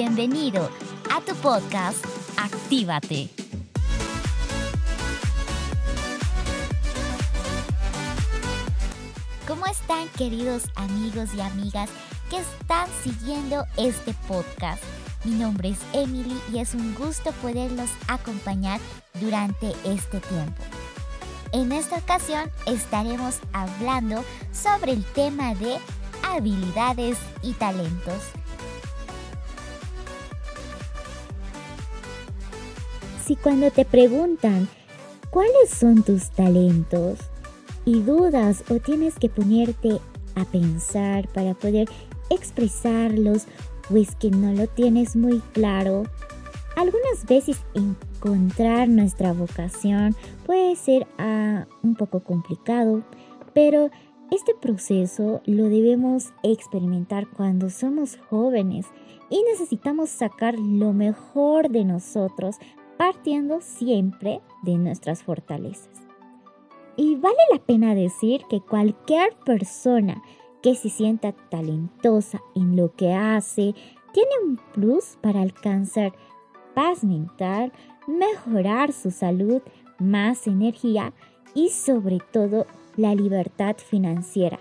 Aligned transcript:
Bienvenido 0.00 0.70
a 1.12 1.20
tu 1.22 1.34
podcast 1.42 2.04
Actívate. 2.36 3.28
¿Cómo 9.48 9.66
están 9.66 10.06
queridos 10.16 10.70
amigos 10.76 11.30
y 11.34 11.40
amigas 11.40 11.90
que 12.30 12.36
están 12.38 12.88
siguiendo 13.02 13.64
este 13.76 14.14
podcast? 14.28 14.80
Mi 15.24 15.32
nombre 15.32 15.70
es 15.70 15.78
Emily 15.92 16.40
y 16.52 16.60
es 16.60 16.74
un 16.74 16.94
gusto 16.94 17.32
poderlos 17.42 17.90
acompañar 18.06 18.78
durante 19.20 19.72
este 19.84 20.20
tiempo. 20.20 20.62
En 21.50 21.72
esta 21.72 21.96
ocasión 21.96 22.48
estaremos 22.66 23.40
hablando 23.52 24.24
sobre 24.52 24.92
el 24.92 25.04
tema 25.06 25.56
de 25.56 25.76
habilidades 26.22 27.18
y 27.42 27.54
talentos. 27.54 28.37
Si 33.28 33.36
cuando 33.36 33.70
te 33.70 33.84
preguntan 33.84 34.68
cuáles 35.28 35.68
son 35.68 36.02
tus 36.02 36.30
talentos 36.30 37.18
y 37.84 38.00
dudas 38.00 38.64
o 38.70 38.76
tienes 38.76 39.16
que 39.16 39.28
ponerte 39.28 40.00
a 40.34 40.46
pensar 40.46 41.28
para 41.28 41.52
poder 41.52 41.90
expresarlos 42.30 43.44
o 43.92 43.98
es 43.98 44.16
que 44.16 44.30
no 44.30 44.54
lo 44.54 44.66
tienes 44.66 45.14
muy 45.14 45.40
claro, 45.52 46.04
algunas 46.74 47.26
veces 47.26 47.58
encontrar 47.74 48.88
nuestra 48.88 49.34
vocación 49.34 50.16
puede 50.46 50.74
ser 50.74 51.06
ah, 51.18 51.66
un 51.82 51.96
poco 51.96 52.20
complicado, 52.20 53.02
pero 53.52 53.90
este 54.30 54.54
proceso 54.54 55.42
lo 55.44 55.64
debemos 55.64 56.32
experimentar 56.42 57.26
cuando 57.26 57.68
somos 57.68 58.16
jóvenes 58.30 58.86
y 59.28 59.42
necesitamos 59.42 60.08
sacar 60.08 60.58
lo 60.58 60.94
mejor 60.94 61.68
de 61.68 61.84
nosotros 61.84 62.56
partiendo 62.98 63.60
siempre 63.62 64.42
de 64.62 64.76
nuestras 64.76 65.22
fortalezas. 65.22 66.02
Y 66.96 67.14
vale 67.14 67.38
la 67.52 67.60
pena 67.60 67.94
decir 67.94 68.42
que 68.50 68.60
cualquier 68.60 69.34
persona 69.46 70.20
que 70.62 70.74
se 70.74 70.90
sienta 70.90 71.32
talentosa 71.32 72.42
en 72.56 72.76
lo 72.76 72.92
que 72.96 73.14
hace 73.14 73.74
tiene 74.12 74.30
un 74.44 74.60
plus 74.74 75.16
para 75.22 75.42
alcanzar 75.42 76.12
paz 76.74 77.04
mental, 77.04 77.72
mejorar 78.08 78.92
su 78.92 79.12
salud, 79.12 79.62
más 80.00 80.48
energía 80.48 81.12
y 81.54 81.68
sobre 81.68 82.18
todo 82.32 82.66
la 82.96 83.14
libertad 83.14 83.76
financiera, 83.76 84.58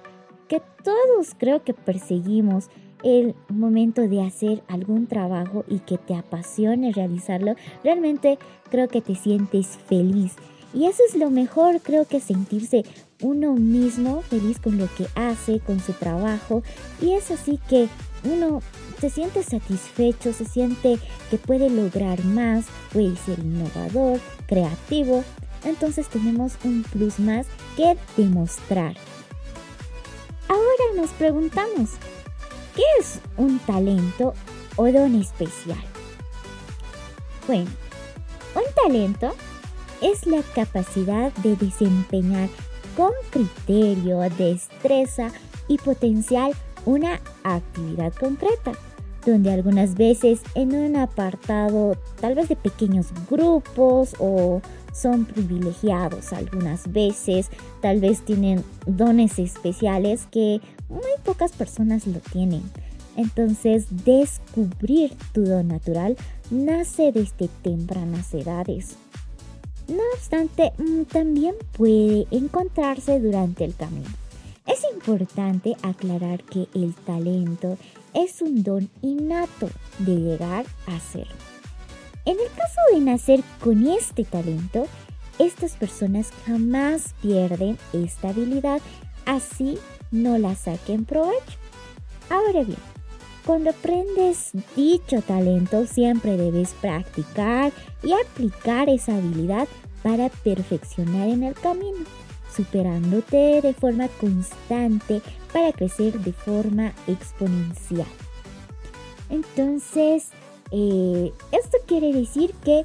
que 0.47 0.61
todos 0.83 1.33
creo 1.37 1.63
que 1.63 1.73
perseguimos 1.73 2.69
el 3.03 3.35
momento 3.49 4.07
de 4.07 4.23
hacer 4.23 4.63
algún 4.67 5.07
trabajo 5.07 5.65
y 5.67 5.79
que 5.79 5.97
te 5.97 6.15
apasione 6.15 6.93
realizarlo, 6.93 7.55
realmente 7.83 8.37
creo 8.69 8.87
que 8.87 9.01
te 9.01 9.15
sientes 9.15 9.77
feliz. 9.87 10.33
Y 10.73 10.85
eso 10.85 11.01
es 11.07 11.15
lo 11.15 11.29
mejor, 11.29 11.81
creo 11.81 12.05
que 12.05 12.19
sentirse 12.19 12.83
uno 13.21 13.53
mismo 13.53 14.21
feliz 14.21 14.59
con 14.59 14.77
lo 14.77 14.87
que 14.95 15.07
hace, 15.15 15.59
con 15.59 15.79
su 15.79 15.93
trabajo. 15.93 16.63
Y 17.01 17.13
es 17.13 17.31
así 17.31 17.59
que 17.69 17.87
uno 18.23 18.61
se 18.99 19.09
siente 19.09 19.43
satisfecho, 19.43 20.33
se 20.33 20.45
siente 20.45 20.97
que 21.29 21.37
puede 21.37 21.69
lograr 21.69 22.23
más, 22.25 22.65
puede 22.91 23.15
ser 23.15 23.39
innovador, 23.39 24.19
creativo. 24.47 25.23
Entonces 25.63 26.07
tenemos 26.09 26.53
un 26.63 26.83
plus 26.83 27.19
más 27.19 27.47
que 27.75 27.97
demostrar. 28.15 28.95
Ahora 30.47 31.01
nos 31.01 31.11
preguntamos, 31.11 31.91
¿qué 32.77 32.83
es 32.99 33.19
un 33.37 33.59
talento 33.59 34.35
o 34.75 34.91
don 34.91 35.15
especial? 35.15 35.83
Bueno, 37.47 37.69
un 38.55 38.63
talento 38.83 39.33
es 40.01 40.27
la 40.27 40.43
capacidad 40.53 41.33
de 41.37 41.55
desempeñar 41.55 42.49
con 42.95 43.11
criterio, 43.31 44.19
destreza 44.37 45.31
y 45.67 45.77
potencial 45.79 46.53
una 46.85 47.19
actividad 47.43 48.13
concreta 48.13 48.73
donde 49.25 49.51
algunas 49.51 49.95
veces 49.95 50.41
en 50.55 50.73
un 50.73 50.95
apartado 50.95 51.97
tal 52.21 52.35
vez 52.35 52.47
de 52.47 52.55
pequeños 52.55 53.07
grupos 53.29 54.15
o 54.19 54.61
son 54.93 55.25
privilegiados 55.25 56.31
algunas 56.31 56.91
veces, 56.91 57.49
tal 57.81 57.99
vez 57.99 58.21
tienen 58.21 58.63
dones 58.85 59.37
especiales 59.37 60.27
que 60.31 60.61
muy 60.89 61.11
pocas 61.23 61.51
personas 61.51 62.07
lo 62.07 62.19
tienen. 62.19 62.63
Entonces, 63.15 63.87
descubrir 64.05 65.15
tu 65.33 65.43
don 65.43 65.67
natural 65.67 66.15
nace 66.51 67.11
desde 67.11 67.47
tempranas 67.63 68.33
edades. 68.33 68.95
No 69.87 70.03
obstante, 70.13 70.73
mm, 70.77 71.03
también 71.03 71.55
puede 71.71 72.27
encontrarse 72.31 73.19
durante 73.19 73.65
el 73.65 73.75
camino. 73.75 74.09
Es 74.67 74.81
importante 74.93 75.75
aclarar 75.81 76.43
que 76.43 76.67
el 76.73 76.93
talento 76.93 77.77
es 78.13 78.41
un 78.41 78.63
don 78.63 78.89
innato 79.01 79.69
de 79.99 80.15
llegar 80.15 80.65
a 80.87 80.99
ser. 80.99 81.27
En 82.25 82.33
el 82.33 82.47
caso 82.47 82.81
de 82.93 82.99
nacer 82.99 83.43
con 83.63 83.87
este 83.87 84.25
talento, 84.25 84.85
estas 85.39 85.73
personas 85.77 86.31
jamás 86.45 87.13
pierden 87.21 87.77
esta 87.93 88.29
habilidad, 88.29 88.81
así 89.27 89.77
no 90.09 90.39
la 90.39 90.55
saquen 90.55 91.05
provecho. 91.05 91.59
Ahora 92.29 92.63
bien, 92.63 92.79
cuando 93.45 93.69
aprendes 93.69 94.49
dicho 94.75 95.21
talento, 95.21 95.85
siempre 95.85 96.35
debes 96.35 96.73
practicar 96.81 97.71
y 98.01 98.13
aplicar 98.13 98.89
esa 98.89 99.15
habilidad 99.15 99.67
para 100.01 100.29
perfeccionar 100.29 101.29
en 101.29 101.43
el 101.43 101.53
camino 101.53 102.05
superándote 102.57 103.61
de 103.61 103.73
forma 103.73 104.07
constante 104.07 105.21
para 105.53 105.71
crecer 105.71 106.19
de 106.19 106.33
forma 106.33 106.93
exponencial. 107.05 108.07
Entonces, 109.29 110.29
eh, 110.71 111.31
esto 111.51 111.77
quiere 111.85 112.11
decir 112.13 112.53
que, 112.63 112.83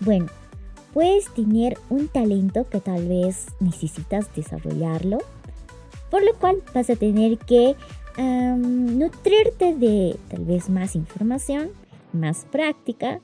bueno, 0.00 0.26
puedes 0.92 1.32
tener 1.34 1.78
un 1.88 2.08
talento 2.08 2.68
que 2.68 2.80
tal 2.80 3.06
vez 3.06 3.46
necesitas 3.60 4.34
desarrollarlo, 4.34 5.18
por 6.10 6.24
lo 6.24 6.34
cual 6.34 6.62
vas 6.74 6.90
a 6.90 6.96
tener 6.96 7.38
que 7.38 7.76
nutrirte 8.18 9.74
de 9.74 10.16
tal 10.28 10.44
vez 10.44 10.68
más 10.68 10.96
información, 10.96 11.70
más 12.12 12.44
práctica, 12.50 13.20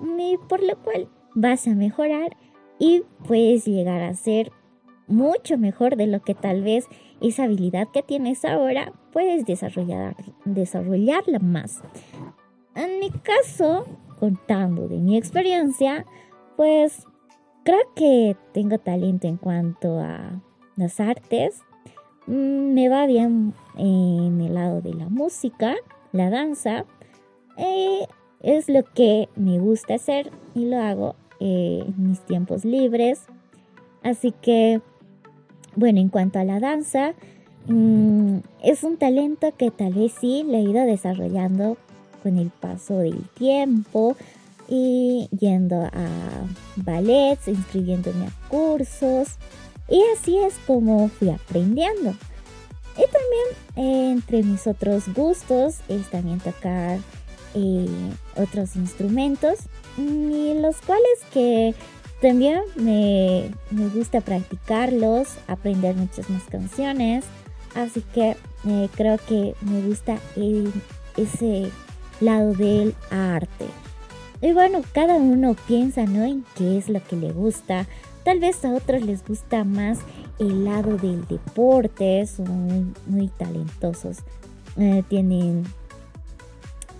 y 0.00 0.36
por 0.48 0.62
lo 0.62 0.76
cual 0.78 1.08
vas 1.34 1.66
a 1.66 1.74
mejorar 1.74 2.36
y 2.78 3.02
puedes 3.26 3.64
llegar 3.64 4.00
a 4.00 4.14
ser 4.14 4.52
mucho 5.08 5.58
mejor 5.58 5.96
de 5.96 6.06
lo 6.06 6.22
que 6.22 6.34
tal 6.34 6.62
vez 6.62 6.86
esa 7.20 7.44
habilidad 7.44 7.88
que 7.92 8.04
tienes 8.04 8.44
ahora 8.44 8.92
puedes 9.12 9.44
desarrollar, 9.44 10.14
desarrollarla 10.44 11.40
más. 11.40 11.80
En 12.76 13.00
mi 13.00 13.10
caso, 13.10 13.86
contando 14.20 14.86
de 14.86 14.98
mi 14.98 15.16
experiencia, 15.16 16.06
pues 16.56 17.07
creo 17.68 17.80
que 17.94 18.34
tengo 18.54 18.78
talento 18.78 19.26
en 19.26 19.36
cuanto 19.36 20.00
a 20.00 20.40
las 20.76 21.00
artes. 21.00 21.60
Mm, 22.26 22.72
me 22.72 22.88
va 22.88 23.06
bien 23.06 23.52
en 23.76 24.40
el 24.40 24.54
lado 24.54 24.80
de 24.80 24.94
la 24.94 25.10
música, 25.10 25.74
la 26.12 26.30
danza. 26.30 26.86
Eh, 27.58 28.06
es 28.40 28.70
lo 28.70 28.84
que 28.84 29.28
me 29.36 29.58
gusta 29.58 29.96
hacer 29.96 30.30
y 30.54 30.64
lo 30.64 30.78
hago 30.78 31.14
eh, 31.40 31.84
en 31.86 32.08
mis 32.08 32.20
tiempos 32.20 32.64
libres. 32.64 33.26
Así 34.02 34.32
que 34.32 34.80
bueno, 35.76 36.00
en 36.00 36.08
cuanto 36.08 36.38
a 36.38 36.44
la 36.44 36.60
danza, 36.60 37.12
mm, 37.66 38.38
es 38.62 38.82
un 38.82 38.96
talento 38.96 39.52
que 39.58 39.70
tal 39.70 39.92
vez 39.92 40.14
sí 40.18 40.42
le 40.42 40.60
he 40.60 40.62
ido 40.62 40.86
desarrollando 40.86 41.76
con 42.22 42.38
el 42.38 42.48
paso 42.48 42.96
del 42.96 43.28
tiempo 43.34 44.16
y 44.68 45.28
yendo 45.38 45.82
a 45.84 46.08
ballets, 46.76 47.48
inscribiéndome 47.48 48.26
a 48.26 48.48
cursos 48.48 49.36
y 49.88 50.02
así 50.14 50.36
es 50.38 50.54
como 50.66 51.08
fui 51.08 51.30
aprendiendo. 51.30 52.14
Y 52.96 53.02
también 53.02 53.46
eh, 53.76 54.10
entre 54.12 54.42
mis 54.42 54.66
otros 54.66 55.04
gustos 55.14 55.76
es 55.88 56.10
también 56.10 56.40
tocar 56.40 56.98
eh, 57.54 57.86
otros 58.36 58.76
instrumentos 58.76 59.60
y 59.96 60.54
los 60.60 60.76
cuales 60.82 61.18
que 61.32 61.74
también 62.20 62.60
me, 62.74 63.50
gusta 63.94 64.20
practicarlos, 64.20 65.28
aprender 65.46 65.94
muchas 65.94 66.28
más 66.28 66.42
canciones. 66.44 67.24
Así 67.74 68.02
que 68.12 68.36
eh, 68.66 68.88
creo 68.96 69.18
que 69.18 69.54
me 69.60 69.82
gusta 69.82 70.18
ese 71.16 71.70
lado 72.20 72.52
del 72.54 72.94
arte. 73.10 73.66
Y 74.40 74.52
bueno, 74.52 74.82
cada 74.92 75.16
uno 75.16 75.56
piensa, 75.66 76.04
¿no? 76.04 76.24
En 76.24 76.44
qué 76.54 76.78
es 76.78 76.88
lo 76.88 77.02
que 77.02 77.16
le 77.16 77.32
gusta. 77.32 77.86
Tal 78.24 78.40
vez 78.40 78.64
a 78.64 78.72
otros 78.72 79.02
les 79.02 79.26
gusta 79.26 79.64
más 79.64 79.98
el 80.38 80.64
lado 80.64 80.96
del 80.96 81.26
deporte, 81.26 82.26
son 82.26 82.94
muy, 83.06 83.28
talentosos. 83.28 84.18
Eh, 84.76 85.02
tienen 85.08 85.64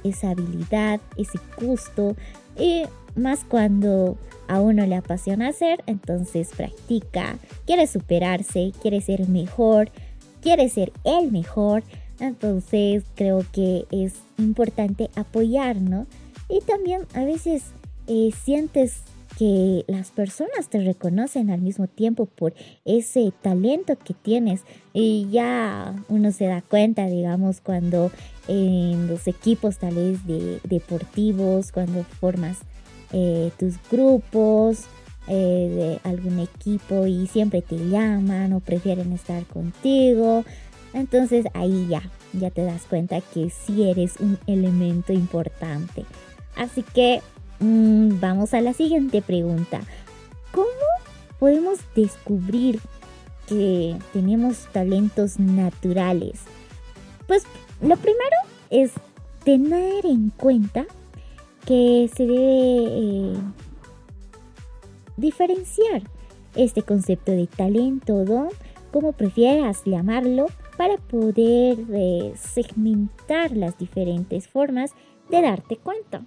esa 0.02 0.31
habilidad, 0.31 1.00
ese 1.17 1.38
gusto, 1.61 2.17
y 2.58 2.85
más 3.14 3.44
cuando 3.44 4.17
a 4.49 4.61
uno 4.61 4.87
le 4.87 4.96
apasiona 4.96 5.49
hacer, 5.49 5.82
entonces 5.87 6.50
practica, 6.56 7.38
quiere 7.67 7.87
superarse, 7.87 8.73
quiere 8.81 9.00
ser 9.00 9.29
mejor, 9.29 9.91
quiere 10.41 10.69
ser 10.69 10.93
el 11.05 11.31
mejor, 11.31 11.82
entonces 12.20 13.05
creo 13.14 13.44
que 13.52 13.84
es 13.91 14.14
importante 14.38 15.11
apoyar, 15.14 15.76
¿no? 15.76 16.06
Y 16.49 16.61
también 16.61 17.03
a 17.15 17.25
veces 17.25 17.65
eh, 18.06 18.31
sientes 18.45 19.03
que 19.39 19.85
las 19.87 20.11
personas 20.11 20.69
te 20.69 20.81
reconocen 20.81 21.50
al 21.50 21.61
mismo 21.61 21.87
tiempo 21.87 22.27
por 22.27 22.55
ese 22.85 23.33
talento 23.41 23.97
que 23.97 24.12
tienes 24.15 24.62
y 24.93 25.29
ya 25.31 25.95
uno 26.09 26.33
se 26.33 26.47
da 26.47 26.61
cuenta, 26.61 27.06
digamos, 27.06 27.61
cuando 27.61 28.11
en 28.49 29.06
los 29.06 29.29
equipos 29.29 29.79
tal 29.79 29.95
vez 29.95 30.27
de 30.27 30.61
deportivos, 30.65 31.71
cuando 31.71 32.03
formas 32.03 32.59
eh, 33.12 33.53
tus 33.59 33.75
grupos 33.91 34.87
eh, 35.29 36.01
de 36.03 36.11
algún 36.11 36.41
equipo 36.41 37.06
y 37.06 37.29
siempre 37.29 37.62
te 37.62 37.77
llaman 37.77 38.53
o 38.55 38.61
prefieren 38.61 39.12
estar 39.12 39.44
contigo, 39.44 40.44
entonces 40.94 41.47
ahí 41.55 41.87
ya, 41.89 42.03
ya 42.33 42.51
te 42.51 42.62
das 42.62 42.87
cuenta 42.87 43.21
que 43.21 43.51
sí 43.51 43.89
eres 43.89 44.15
un 44.19 44.39
elemento 44.47 45.12
importante. 45.12 46.05
Así 46.58 46.82
que 46.82 47.22
Mm, 47.60 48.20
vamos 48.20 48.55
a 48.55 48.60
la 48.60 48.72
siguiente 48.72 49.20
pregunta. 49.20 49.81
¿Cómo 50.52 50.69
podemos 51.38 51.78
descubrir 51.94 52.81
que 53.49 53.96
tenemos 54.12 54.69
talentos 54.72 55.40
naturales? 55.40 56.40
Pues 57.26 57.44
lo 57.81 57.96
primero 57.96 58.37
es 58.70 58.93
tener 59.44 60.06
en 60.06 60.31
cuenta 60.31 60.87
que 61.66 62.08
se 62.14 62.26
debe 62.26 62.84
eh, 62.87 63.37
diferenciar 65.16 66.02
este 66.55 66.82
concepto 66.82 67.32
de 67.32 67.46
talento 67.49 68.25
don, 68.25 68.49
como 68.93 69.12
prefieras 69.12 69.82
llamarlo, 69.84 70.46
para 70.76 70.96
poder 70.96 71.78
eh, 71.93 72.32
segmentar 72.37 73.56
las 73.56 73.76
diferentes 73.78 74.46
formas 74.46 74.93
de 75.28 75.43
darte 75.43 75.76
cuenta. 75.76 76.22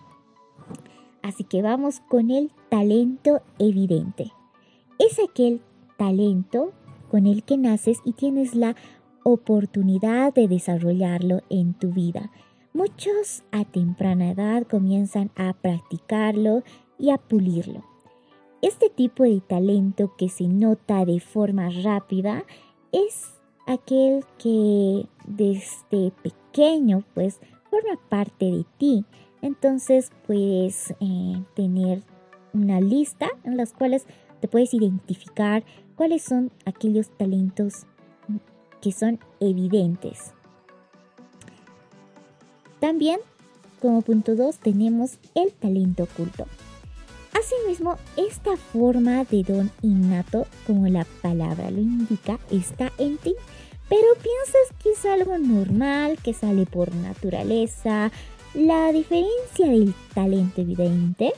Así 1.22 1.44
que 1.44 1.62
vamos 1.62 2.02
con 2.10 2.32
el 2.32 2.52
talento 2.70 3.42
evidente. 3.60 4.32
Es 5.00 5.20
aquel 5.20 5.62
talento 5.98 6.74
con 7.10 7.28
el 7.28 7.44
que 7.44 7.58
naces 7.58 8.00
y 8.06 8.14
tienes 8.14 8.56
la 8.56 8.76
oportunidad 9.24 10.34
de 10.34 10.48
desarrollarlo 10.48 11.42
en 11.50 11.74
tu 11.74 11.92
vida. 11.92 12.32
Muchos 12.74 13.44
a 13.52 13.66
temprana 13.66 14.32
edad 14.32 14.66
comienzan 14.66 15.30
a 15.36 15.54
practicarlo 15.54 16.64
y 16.98 17.10
a 17.10 17.18
pulirlo. 17.18 17.84
Este 18.62 18.90
tipo 18.90 19.24
de 19.24 19.42
talento 19.42 20.14
que 20.18 20.30
se 20.30 20.48
nota 20.48 21.04
de 21.04 21.20
forma 21.20 21.70
rápida 21.84 22.46
es 22.92 23.34
aquel 23.68 24.24
que 24.38 25.08
desde 25.26 26.12
pequeño 26.24 27.04
pues 27.14 27.42
forma 27.70 28.00
parte 28.10 28.46
de 28.46 28.66
ti 28.78 29.06
entonces 29.42 30.12
puedes 30.28 30.92
eh, 31.00 31.44
tener 31.56 32.04
una 32.54 32.82
lista 32.82 33.30
en 33.44 33.58
las 33.58 33.74
cuales 33.74 34.06
te 34.40 34.48
puedes 34.48 34.74
identificar 34.74 35.64
cuáles 35.96 36.24
son 36.24 36.52
aquellos 36.66 37.10
talentos 37.18 37.86
que 38.82 38.92
son 38.92 39.20
evidentes. 39.40 40.34
También, 42.80 43.20
como 43.80 44.02
punto 44.02 44.36
2, 44.36 44.58
tenemos 44.58 45.20
el 45.36 45.54
talento 45.54 46.04
oculto. 46.04 46.48
Asimismo, 47.34 47.98
esta 48.18 48.58
forma 48.58 49.24
de 49.24 49.44
don 49.44 49.72
innato, 49.82 50.48
como 50.66 50.88
la 50.88 51.06
palabra 51.22 51.70
lo 51.70 51.80
indica, 51.80 52.40
está 52.50 52.92
en 52.98 53.18
ti, 53.18 53.36
pero 53.88 54.08
piensas 54.16 54.82
que 54.82 54.92
es 54.92 55.06
algo 55.06 55.38
normal, 55.38 56.18
que 56.24 56.34
sale 56.34 56.66
por 56.66 56.94
naturaleza, 56.96 58.12
la 58.54 58.92
diferencia 58.92 59.68
del 59.68 59.94
talento 60.14 60.62
evidente 60.62 61.34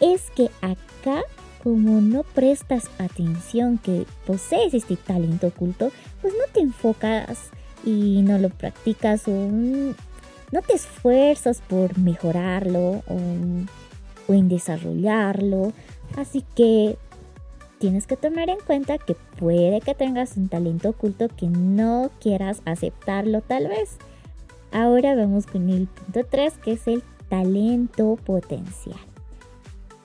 es 0.00 0.30
que 0.30 0.50
acá, 0.60 1.22
como 1.62 2.00
no 2.00 2.22
prestas 2.22 2.90
atención 2.98 3.78
que 3.78 4.06
posees 4.26 4.74
este 4.74 4.96
talento 4.96 5.48
oculto, 5.48 5.90
pues 6.20 6.34
no 6.34 6.44
te 6.52 6.60
enfocas 6.60 7.50
y 7.84 8.22
no 8.22 8.38
lo 8.38 8.48
practicas 8.50 9.28
o 9.28 9.30
no 9.30 10.62
te 10.62 10.74
esfuerzas 10.74 11.60
por 11.68 11.98
mejorarlo 11.98 13.02
o, 13.06 13.18
o 14.26 14.34
en 14.34 14.48
desarrollarlo. 14.48 15.72
Así 16.16 16.44
que 16.56 16.96
tienes 17.78 18.06
que 18.06 18.16
tomar 18.16 18.48
en 18.48 18.58
cuenta 18.66 18.98
que 18.98 19.14
puede 19.38 19.80
que 19.80 19.94
tengas 19.94 20.36
un 20.36 20.48
talento 20.48 20.90
oculto 20.90 21.28
que 21.28 21.46
no 21.46 22.10
quieras 22.20 22.62
aceptarlo 22.64 23.42
tal 23.42 23.68
vez. 23.68 23.98
Ahora 24.72 25.14
vamos 25.14 25.46
con 25.46 25.70
el 25.70 25.86
punto 25.86 26.26
3 26.28 26.58
que 26.58 26.72
es 26.72 26.86
el 26.86 27.02
talento 27.28 28.16
potencial. 28.16 28.98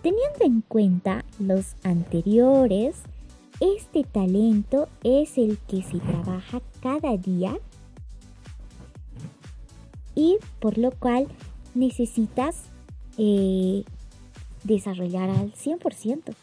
Teniendo 0.02 0.40
en 0.42 0.62
cuenta 0.62 1.24
los 1.40 1.76
anteriores, 1.84 3.04
este 3.60 4.04
talento 4.04 4.90
es 5.04 5.38
el 5.38 5.58
que 5.60 5.82
se 5.84 6.00
trabaja 6.00 6.62
cada 6.82 7.16
día 7.18 7.58
y 10.16 10.38
por 10.60 10.78
lo 10.78 10.92
cual 10.92 11.28
necesitas 11.74 12.64
eh, 13.18 13.84
desarrollar 14.64 15.30
al 15.30 15.54
100%. 15.54 16.34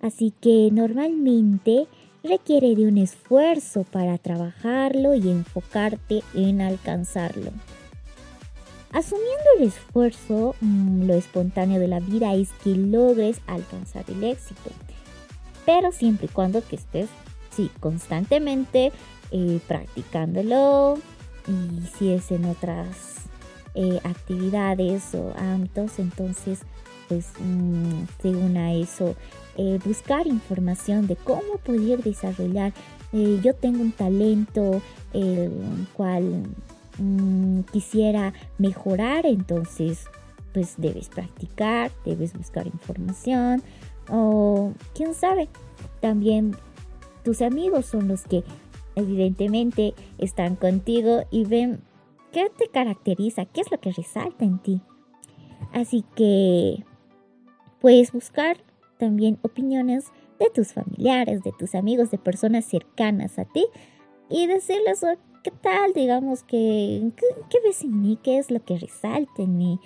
Así 0.00 0.32
que 0.40 0.70
normalmente 0.72 1.86
requiere 2.26 2.74
de 2.74 2.86
un 2.86 2.98
esfuerzo 2.98 3.84
para 3.84 4.18
trabajarlo 4.18 5.14
y 5.14 5.30
enfocarte 5.30 6.22
en 6.34 6.60
alcanzarlo. 6.60 7.50
Asumiendo 8.92 9.44
el 9.58 9.64
esfuerzo, 9.64 10.54
mm, 10.60 11.06
lo 11.06 11.14
espontáneo 11.14 11.80
de 11.80 11.88
la 11.88 12.00
vida 12.00 12.34
es 12.34 12.50
que 12.64 12.70
logres 12.70 13.40
alcanzar 13.46 14.04
el 14.08 14.24
éxito. 14.24 14.70
Pero 15.66 15.92
siempre 15.92 16.26
y 16.26 16.28
cuando 16.30 16.66
que 16.66 16.76
estés, 16.76 17.08
sí, 17.54 17.70
constantemente 17.80 18.92
eh, 19.32 19.60
practicándolo 19.66 20.98
y 21.48 21.86
si 21.98 22.12
es 22.12 22.30
en 22.30 22.44
otras 22.44 23.26
eh, 23.74 24.00
actividades 24.04 25.14
o 25.14 25.34
ámbitos, 25.36 25.98
entonces 25.98 26.60
pues 27.08 27.26
mm, 27.38 28.04
según 28.22 28.56
a 28.56 28.72
eso 28.72 29.14
eh, 29.56 29.78
buscar 29.84 30.26
información 30.26 31.06
de 31.06 31.16
cómo 31.16 31.58
poder 31.64 32.02
desarrollar. 32.02 32.72
Eh, 33.12 33.40
yo 33.42 33.54
tengo 33.54 33.80
un 33.80 33.92
talento 33.92 34.82
el 35.12 35.50
cual 35.94 36.44
mm, 36.98 37.60
quisiera 37.72 38.34
mejorar, 38.58 39.26
entonces 39.26 40.06
pues 40.52 40.74
debes 40.78 41.08
practicar, 41.08 41.90
debes 42.04 42.32
buscar 42.32 42.66
información 42.66 43.62
o 44.08 44.72
quién 44.94 45.14
sabe, 45.14 45.48
también 46.00 46.56
tus 47.24 47.42
amigos 47.42 47.86
son 47.86 48.08
los 48.08 48.22
que 48.22 48.44
evidentemente 48.94 49.94
están 50.18 50.56
contigo 50.56 51.24
y 51.30 51.44
ven 51.44 51.80
qué 52.32 52.50
te 52.56 52.68
caracteriza, 52.68 53.44
qué 53.46 53.60
es 53.60 53.70
lo 53.70 53.78
que 53.80 53.92
resalta 53.92 54.44
en 54.44 54.58
ti. 54.58 54.80
Así 55.72 56.04
que 56.14 56.84
puedes 57.80 58.12
buscar 58.12 58.56
también 58.98 59.38
opiniones 59.42 60.06
de 60.38 60.50
tus 60.50 60.72
familiares, 60.72 61.42
de 61.42 61.52
tus 61.58 61.74
amigos, 61.74 62.10
de 62.10 62.18
personas 62.18 62.64
cercanas 62.64 63.38
a 63.38 63.44
ti 63.44 63.66
y 64.28 64.46
decirles 64.46 65.04
qué 65.42 65.50
tal, 65.50 65.92
digamos, 65.92 66.42
que, 66.42 67.12
qué, 67.50 67.58
ves 67.64 67.82
en 67.82 68.00
mí, 68.02 68.18
qué 68.22 68.38
es 68.38 68.50
lo 68.50 68.64
que 68.64 68.78
resalta 68.78 69.42
en 69.42 69.56
mí. 69.56 69.80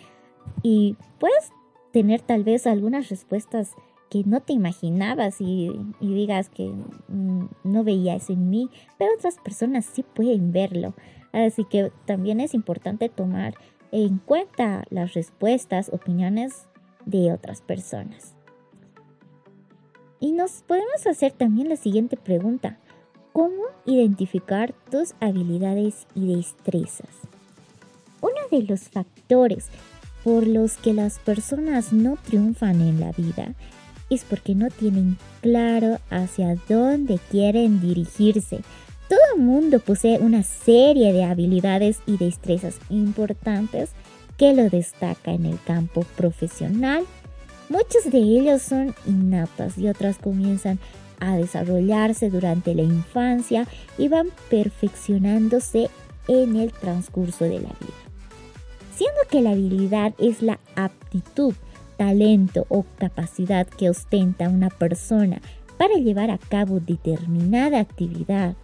Y 0.62 0.96
puedes 1.18 1.52
tener 1.92 2.20
tal 2.22 2.44
vez 2.44 2.66
algunas 2.66 3.08
respuestas 3.08 3.74
que 4.08 4.24
no 4.24 4.40
te 4.40 4.52
imaginabas 4.52 5.40
y, 5.40 5.70
y 6.00 6.14
digas 6.14 6.48
que 6.48 6.72
mm, 7.08 7.48
no 7.62 7.84
veía 7.84 8.16
eso 8.16 8.32
en 8.32 8.50
mí, 8.50 8.70
pero 8.98 9.14
otras 9.14 9.38
personas 9.38 9.84
sí 9.84 10.02
pueden 10.02 10.50
verlo. 10.52 10.94
Así 11.32 11.64
que 11.64 11.92
también 12.06 12.40
es 12.40 12.54
importante 12.54 13.08
tomar 13.08 13.54
en 13.92 14.18
cuenta 14.18 14.84
las 14.90 15.14
respuestas, 15.14 15.90
opiniones 15.92 16.68
de 17.06 17.32
otras 17.32 17.60
personas. 17.60 18.34
Y 20.20 20.32
nos 20.32 20.62
podemos 20.66 21.06
hacer 21.06 21.32
también 21.32 21.70
la 21.70 21.76
siguiente 21.76 22.16
pregunta. 22.16 22.78
¿Cómo 23.32 23.62
identificar 23.86 24.74
tus 24.90 25.14
habilidades 25.20 26.06
y 26.14 26.34
destrezas? 26.36 27.08
Uno 28.20 28.34
de 28.50 28.62
los 28.64 28.82
factores 28.90 29.68
por 30.22 30.46
los 30.46 30.76
que 30.76 30.92
las 30.92 31.18
personas 31.18 31.92
no 31.94 32.18
triunfan 32.22 32.82
en 32.82 33.00
la 33.00 33.12
vida 33.12 33.54
es 34.10 34.24
porque 34.24 34.54
no 34.54 34.68
tienen 34.68 35.16
claro 35.40 35.98
hacia 36.10 36.56
dónde 36.68 37.18
quieren 37.30 37.80
dirigirse. 37.80 38.60
Todo 39.08 39.38
mundo 39.38 39.78
posee 39.78 40.18
una 40.18 40.42
serie 40.42 41.12
de 41.12 41.24
habilidades 41.24 42.00
y 42.06 42.18
destrezas 42.18 42.78
importantes 42.90 43.90
que 44.36 44.52
lo 44.52 44.68
destaca 44.68 45.32
en 45.32 45.46
el 45.46 45.58
campo 45.64 46.02
profesional. 46.16 47.04
Muchos 47.70 48.10
de 48.10 48.18
ellos 48.18 48.62
son 48.62 48.96
innatas 49.06 49.78
y 49.78 49.88
otras 49.88 50.18
comienzan 50.18 50.80
a 51.20 51.36
desarrollarse 51.36 52.28
durante 52.28 52.74
la 52.74 52.82
infancia 52.82 53.68
y 53.96 54.08
van 54.08 54.30
perfeccionándose 54.50 55.88
en 56.26 56.56
el 56.56 56.72
transcurso 56.72 57.44
de 57.44 57.60
la 57.60 57.68
vida. 57.68 57.94
Siendo 58.96 59.20
que 59.30 59.40
la 59.40 59.50
habilidad 59.50 60.14
es 60.18 60.42
la 60.42 60.58
aptitud, 60.74 61.54
talento 61.96 62.66
o 62.70 62.84
capacidad 62.98 63.68
que 63.68 63.88
ostenta 63.88 64.48
una 64.48 64.70
persona 64.70 65.40
para 65.78 65.94
llevar 65.94 66.32
a 66.32 66.38
cabo 66.38 66.80
determinada 66.80 67.78
actividad. 67.78 68.56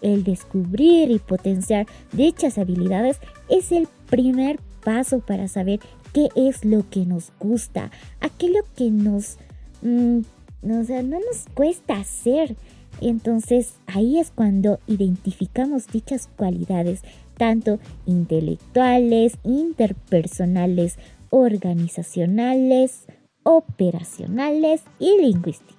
El 0.00 0.24
descubrir 0.24 1.10
y 1.10 1.18
potenciar 1.18 1.86
dichas 2.12 2.56
habilidades 2.56 3.18
es 3.50 3.72
el 3.72 3.88
primer 4.08 4.58
paso 4.82 5.18
para 5.18 5.48
saber 5.48 5.80
qué 6.12 6.28
es 6.34 6.64
lo 6.64 6.88
que 6.88 7.06
nos 7.06 7.32
gusta, 7.38 7.90
aquello 8.20 8.60
que 8.76 8.90
nos, 8.90 9.36
mm, 9.82 10.20
no, 10.62 10.82
no 10.82 11.18
nos 11.20 11.46
cuesta 11.54 11.96
hacer. 11.96 12.56
Entonces 13.00 13.74
ahí 13.86 14.18
es 14.18 14.30
cuando 14.30 14.80
identificamos 14.86 15.86
dichas 15.86 16.28
cualidades, 16.36 17.02
tanto 17.36 17.78
intelectuales, 18.06 19.34
interpersonales, 19.44 20.98
organizacionales, 21.30 23.04
operacionales 23.44 24.82
y 24.98 25.16
lingüísticas. 25.20 25.78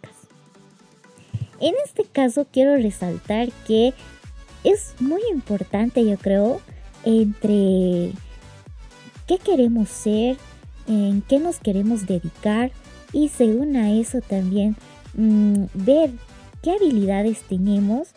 En 1.60 1.74
este 1.86 2.06
caso 2.06 2.48
quiero 2.52 2.78
resaltar 2.78 3.50
que 3.68 3.94
es 4.64 4.96
muy 5.00 5.22
importante, 5.32 6.06
yo 6.06 6.18
creo, 6.18 6.62
entre 7.04 8.12
qué 9.30 9.38
queremos 9.38 9.90
ser, 9.90 10.38
en 10.88 11.22
qué 11.22 11.38
nos 11.38 11.60
queremos 11.60 12.08
dedicar 12.08 12.72
y 13.14 13.30
según 13.30 13.76
a 13.76 13.92
eso 13.92 14.22
también 14.22 14.76
mm, 15.14 15.66
ver 15.76 16.10
qué 16.64 16.72
habilidades 16.72 17.44
tenemos, 17.44 18.08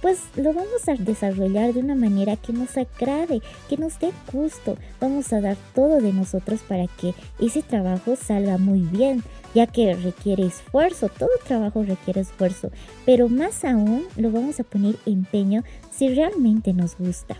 pues 0.00 0.20
lo 0.36 0.54
vamos 0.54 0.88
a 0.88 0.94
desarrollar 0.94 1.74
de 1.74 1.80
una 1.80 1.94
manera 1.94 2.36
que 2.36 2.54
nos 2.54 2.78
agrade, 2.78 3.42
que 3.68 3.76
nos 3.76 3.98
dé 3.98 4.10
gusto. 4.32 4.78
Vamos 5.02 5.34
a 5.34 5.42
dar 5.42 5.58
todo 5.74 6.00
de 6.00 6.14
nosotros 6.14 6.60
para 6.66 6.86
que 6.86 7.12
ese 7.38 7.62
trabajo 7.62 8.16
salga 8.16 8.56
muy 8.56 8.80
bien, 8.80 9.22
ya 9.54 9.66
que 9.66 9.94
requiere 9.94 10.46
esfuerzo, 10.46 11.10
todo 11.10 11.28
trabajo 11.46 11.82
requiere 11.82 12.22
esfuerzo, 12.22 12.70
pero 13.04 13.28
más 13.28 13.66
aún 13.66 14.04
lo 14.16 14.30
vamos 14.30 14.60
a 14.60 14.64
poner 14.64 14.96
empeño 15.04 15.62
si 15.90 16.08
realmente 16.14 16.72
nos 16.72 16.96
gusta. 16.96 17.36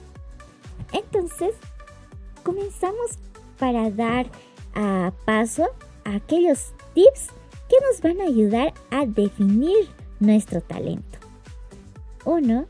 Entonces, 0.92 1.54
comenzamos 2.44 3.18
para 3.58 3.90
dar 3.90 4.26
a 4.74 5.12
paso 5.24 5.64
a 6.04 6.16
aquellos 6.16 6.72
tips 6.94 7.28
que 7.68 7.76
nos 7.88 8.00
van 8.00 8.20
a 8.20 8.24
ayudar 8.30 8.74
a 8.90 9.06
definir 9.06 9.88
nuestro 10.20 10.60
talento. 10.60 11.18
1. 12.24 12.66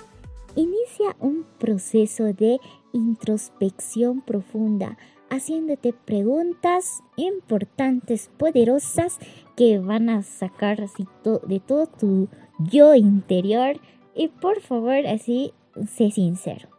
Inicia 0.56 1.16
un 1.18 1.44
proceso 1.58 2.32
de 2.32 2.58
introspección 2.92 4.20
profunda, 4.20 4.96
haciéndote 5.30 5.92
preguntas 5.92 7.02
importantes, 7.16 8.30
poderosas, 8.36 9.18
que 9.56 9.78
van 9.78 10.08
a 10.08 10.22
sacar 10.22 10.80
así 10.80 11.06
de 11.46 11.60
todo 11.60 11.86
tu 11.86 12.28
yo 12.58 12.94
interior. 12.94 13.80
Y 14.14 14.28
por 14.28 14.60
favor, 14.60 15.06
así, 15.06 15.52
sé 15.88 16.10
sincero. 16.12 16.73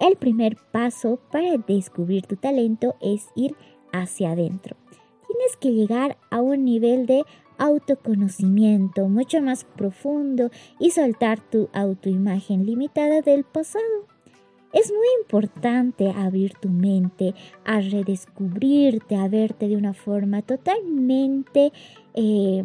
El 0.00 0.16
primer 0.16 0.56
paso 0.72 1.18
para 1.30 1.56
descubrir 1.56 2.26
tu 2.26 2.36
talento 2.36 2.96
es 3.00 3.28
ir 3.34 3.54
hacia 3.92 4.32
adentro. 4.32 4.76
Tienes 5.26 5.56
que 5.58 5.72
llegar 5.72 6.18
a 6.30 6.40
un 6.40 6.64
nivel 6.64 7.06
de 7.06 7.24
autoconocimiento 7.58 9.08
mucho 9.08 9.40
más 9.40 9.64
profundo 9.64 10.50
y 10.78 10.90
soltar 10.90 11.40
tu 11.40 11.68
autoimagen 11.72 12.66
limitada 12.66 13.22
del 13.22 13.44
pasado. 13.44 14.06
Es 14.72 14.92
muy 14.92 15.06
importante 15.22 16.10
abrir 16.10 16.52
tu 16.60 16.68
mente 16.68 17.34
a 17.64 17.80
redescubrirte, 17.80 19.16
a 19.16 19.28
verte 19.28 19.68
de 19.68 19.76
una 19.76 19.94
forma 19.94 20.42
totalmente 20.42 21.72
eh, 22.14 22.64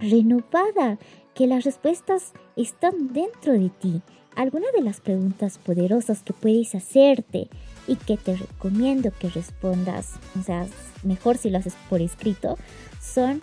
renovada, 0.00 0.98
que 1.34 1.46
las 1.46 1.64
respuestas 1.64 2.32
están 2.56 3.12
dentro 3.12 3.52
de 3.52 3.70
ti. 3.70 4.02
Algunas 4.34 4.72
de 4.72 4.82
las 4.82 5.00
preguntas 5.00 5.58
poderosas 5.58 6.22
que 6.22 6.32
puedes 6.32 6.74
hacerte 6.74 7.48
y 7.86 7.96
que 7.96 8.16
te 8.16 8.36
recomiendo 8.36 9.12
que 9.18 9.28
respondas, 9.28 10.14
o 10.38 10.42
sea, 10.42 10.66
mejor 11.02 11.36
si 11.36 11.50
lo 11.50 11.58
haces 11.58 11.74
por 11.88 12.00
escrito, 12.00 12.56
son 13.00 13.42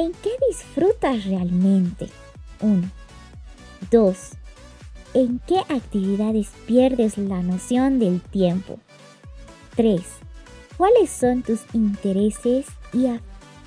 ¿En 0.00 0.12
qué 0.12 0.30
disfrutas 0.48 1.26
realmente? 1.26 2.08
1. 2.60 2.90
2. 3.90 4.16
¿En 5.12 5.40
qué 5.40 5.58
actividades 5.58 6.48
pierdes 6.66 7.18
la 7.18 7.42
noción 7.42 7.98
del 7.98 8.22
tiempo? 8.22 8.78
3. 9.76 10.00
¿Cuáles 10.78 11.10
son 11.10 11.42
tus 11.42 11.60
intereses 11.74 12.64
y, 12.94 13.08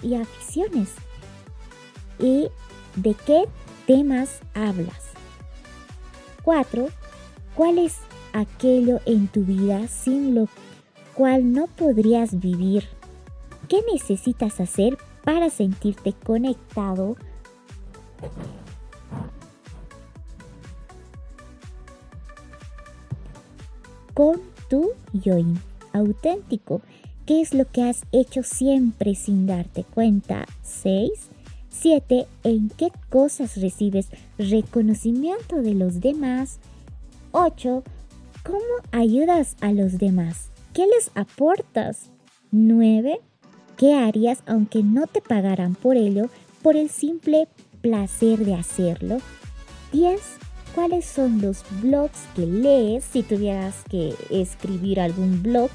y 0.01 0.15
aficiones? 0.15 0.89
¿Y 2.17 2.47
de 2.95 3.13
qué 3.13 3.43
temas 3.85 4.39
hablas? 4.55 5.12
4. 6.43 6.87
¿Cuál 7.55 7.77
es 7.77 7.97
aquello 8.33 8.99
en 9.05 9.27
tu 9.27 9.43
vida 9.43 9.87
sin 9.87 10.35
lo 10.35 10.47
cual 11.13 11.53
no 11.53 11.67
podrías 11.67 12.39
vivir? 12.39 12.85
¿Qué 13.67 13.83
necesitas 13.91 14.59
hacer 14.59 14.97
para 15.23 15.49
sentirte 15.49 16.13
conectado 16.13 17.15
con 24.13 24.41
tu 24.69 24.91
yo 25.13 25.35
auténtico. 25.91 26.81
¿Qué 27.25 27.41
es 27.41 27.53
lo 27.53 27.65
que 27.65 27.83
has 27.83 28.03
hecho 28.11 28.43
siempre 28.43 29.15
sin 29.15 29.47
darte 29.47 29.83
cuenta? 29.83 30.45
6. 30.61 31.11
7. 31.73 32.27
¿En 32.43 32.69
qué 32.69 32.91
cosas 33.09 33.57
recibes 33.57 34.07
reconocimiento 34.37 35.61
de 35.61 35.73
los 35.73 35.99
demás? 35.99 36.59
8. 37.31 37.83
¿Cómo 38.43 38.59
ayudas 38.91 39.55
a 39.59 39.71
los 39.71 39.97
demás? 39.97 40.49
¿Qué 40.73 40.85
les 40.87 41.11
aportas? 41.15 42.09
9. 42.51 43.19
¿Qué 43.75 43.95
harías 43.95 44.43
aunque 44.45 44.83
no 44.83 45.07
te 45.07 45.21
pagaran 45.21 45.75
por 45.75 45.97
ello 45.97 46.29
por 46.61 46.77
el 46.77 46.89
simple 46.89 47.47
placer 47.81 48.39
de 48.39 48.53
hacerlo? 48.53 49.17
10. 49.91 50.21
¿Cuáles 50.75 51.05
son 51.05 51.41
los 51.41 51.63
blogs 51.81 52.19
que 52.35 52.45
lees? 52.45 53.03
Si 53.03 53.23
tuvieras 53.23 53.83
que 53.89 54.13
escribir 54.29 54.99
algún 54.99 55.43
blog, 55.43 55.69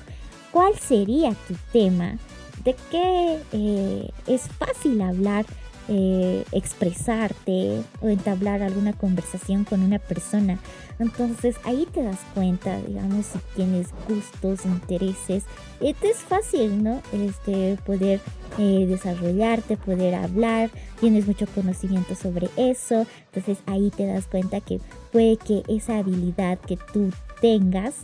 ¿cuál 0.52 0.74
sería 0.78 1.34
tu 1.46 1.54
tema? 1.72 2.18
¿De 2.64 2.74
qué 2.90 3.38
eh, 3.52 4.10
es 4.26 4.48
fácil 4.48 5.00
hablar 5.00 5.46
eh, 5.88 6.44
expresarte 6.52 7.82
o 8.02 8.08
entablar 8.08 8.62
alguna 8.62 8.92
conversación 8.92 9.64
con 9.64 9.82
una 9.82 9.98
persona. 9.98 10.58
Entonces 10.98 11.56
ahí 11.64 11.86
te 11.92 12.02
das 12.02 12.18
cuenta, 12.34 12.80
digamos, 12.82 13.26
si 13.26 13.38
tienes 13.56 13.88
gustos, 14.08 14.66
intereses. 14.66 15.44
Es 15.80 16.18
fácil, 16.18 16.82
¿no? 16.82 17.00
Este, 17.12 17.78
poder 17.86 18.20
eh, 18.58 18.86
desarrollarte, 18.86 19.76
poder 19.76 20.14
hablar, 20.14 20.70
tienes 21.00 21.26
mucho 21.26 21.46
conocimiento 21.46 22.14
sobre 22.14 22.48
eso. 22.56 23.06
Entonces 23.26 23.58
ahí 23.66 23.90
te 23.90 24.06
das 24.06 24.26
cuenta 24.26 24.60
que 24.60 24.80
puede 25.12 25.36
que 25.36 25.62
esa 25.68 25.98
habilidad 25.98 26.58
que 26.58 26.76
tú 26.92 27.10
tengas 27.40 27.94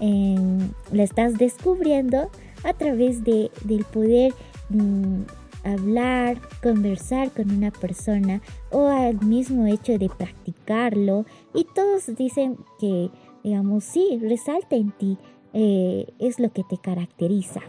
em, 0.00 0.72
la 0.92 1.04
estás 1.04 1.38
descubriendo 1.38 2.30
a 2.64 2.74
través 2.74 3.24
de, 3.24 3.50
del 3.64 3.84
poder 3.84 4.34
mm, 4.68 5.22
hablar, 5.64 6.40
conversar 6.62 7.30
con 7.32 7.50
una 7.50 7.70
persona 7.70 8.40
o 8.70 8.86
al 8.86 9.20
mismo 9.24 9.66
hecho 9.66 9.98
de 9.98 10.08
practicarlo. 10.08 11.24
Y 11.54 11.64
todos 11.74 12.14
dicen 12.16 12.58
que, 12.78 13.10
digamos, 13.42 13.84
sí, 13.84 14.18
resalta 14.22 14.76
en 14.76 14.90
ti, 14.92 15.18
eh, 15.52 16.06
es 16.18 16.38
lo 16.38 16.52
que 16.52 16.64
te 16.64 16.78
caracteriza. 16.78 17.60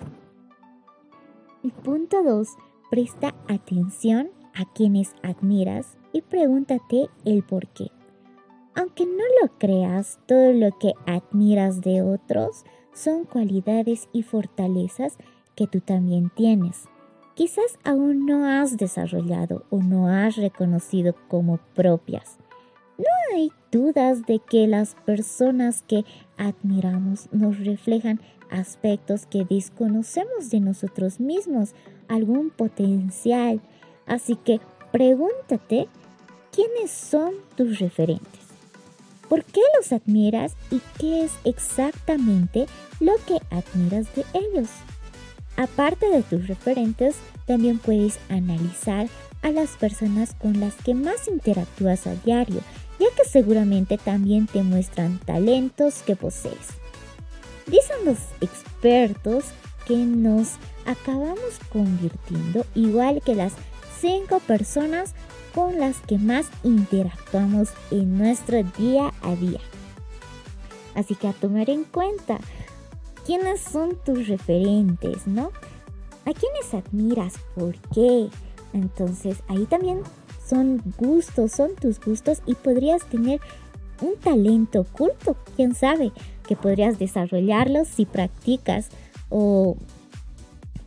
Y 1.64 1.72
punto 1.72 2.24
2. 2.24 2.48
Presta 2.90 3.36
atención 3.48 4.30
a 4.54 4.66
quienes 4.66 5.14
admiras 5.24 5.98
y 6.12 6.22
pregúntate 6.22 7.08
el 7.26 7.44
por 7.44 7.68
qué. 7.68 7.88
Aunque 8.76 9.06
no 9.06 9.24
lo 9.42 9.58
creas, 9.58 10.20
todo 10.28 10.54
lo 10.54 10.78
que 10.78 10.94
admiras 11.06 11.82
de 11.82 12.02
otros 12.02 12.64
son 12.94 13.26
cualidades 13.26 14.10
y 14.12 14.24
fortalezas 14.24 15.18
que 15.56 15.68
tú 15.68 15.82
también 15.82 16.32
tienes 16.36 16.88
quizás 17.36 17.78
aún 17.84 18.26
no 18.26 18.46
has 18.46 18.78
desarrollado 18.78 19.64
o 19.70 19.82
no 19.82 20.08
has 20.08 20.36
reconocido 20.36 21.16
como 21.28 21.58
propias. 21.76 22.38
No 22.98 23.06
hay 23.34 23.52
dudas 23.72 24.26
de 24.26 24.40
que 24.40 24.68
las 24.68 24.96
personas 25.06 25.84
que 25.84 26.06
admiramos 26.38 27.30
nos 27.32 27.58
reflejan 27.60 28.20
aspectos 28.52 29.26
que 29.26 29.46
desconocemos 29.46 30.50
de 30.50 30.60
nosotros 30.60 31.20
mismos, 31.20 31.74
algún 32.08 32.50
potencial. 32.50 33.62
Así 34.06 34.36
que 34.36 34.60
pregúntate, 34.92 35.88
¿quiénes 36.52 36.92
son 36.92 37.34
tus 37.56 37.80
referentes? 37.80 38.42
¿Por 39.30 39.46
qué 39.46 39.62
los 39.78 39.94
admiras 39.94 40.58
y 40.70 40.82
qué 41.00 41.24
es 41.24 41.32
exactamente 41.46 42.66
lo 43.00 43.14
que 43.26 43.38
admiras 43.50 44.14
de 44.14 44.26
ellos? 44.34 44.68
Aparte 45.62 46.10
de 46.10 46.24
tus 46.24 46.48
referentes, 46.48 47.18
también 47.46 47.77
puedes 47.77 48.18
analizar 48.30 49.08
a 49.44 49.51
las 49.51 49.70
personas 49.77 50.34
con 50.34 50.60
las 50.60 50.74
que 50.74 50.96
más 50.96 51.27
interactúas 51.27 52.08
a 52.08 52.15
diario, 52.15 52.62
ya 53.00 53.06
que 53.15 53.30
seguramente 53.30 54.00
también 54.00 54.48
te 54.48 54.63
muestran 54.63 55.20
talentos 55.20 56.01
que 56.01 56.15
posees. 56.15 56.70
Dicen 57.68 58.06
los 58.06 58.18
expertos 58.41 59.46
que 59.86 59.98
nos 59.98 60.53
acabamos 60.88 61.60
convirtiendo 61.72 62.65
igual 62.74 63.22
que 63.24 63.36
las 63.36 63.53
cinco 64.00 64.39
personas 64.39 65.13
con 65.53 65.80
las 65.80 66.00
que 66.00 66.18
más 66.18 66.48
interactuamos 66.63 67.70
en 67.91 68.18
nuestro 68.18 68.63
día 68.80 69.13
a 69.22 69.36
día. 69.36 69.60
Así 70.96 71.13
que 71.13 71.27
a 71.27 71.34
tomar 71.34 71.70
en 71.70 71.84
cuenta 71.84 72.39
quiénes 73.25 73.62
son 73.62 73.98
tus 74.06 74.28
referentes, 74.28 75.28
¿no? 75.28 75.51
¿A 76.25 76.34
quiénes 76.34 76.74
admiras? 76.74 77.36
¿Por 77.56 77.75
qué? 77.94 78.28
Entonces 78.74 79.38
ahí 79.48 79.66
también 79.66 80.01
son 80.46 80.82
gustos, 80.98 81.51
son 81.51 81.75
tus 81.75 82.00
gustos 82.00 82.42
y 82.46 82.56
podrías 82.56 83.06
tener 83.06 83.40
un 84.01 84.16
talento 84.18 84.82
oculto, 84.82 85.38
quién 85.56 85.75
sabe, 85.75 86.12
que 86.48 86.56
podrías 86.56 87.00
desarrollarlo 87.00 87.86
si 87.86 88.06
practicas 88.06 88.90
o 89.30 89.78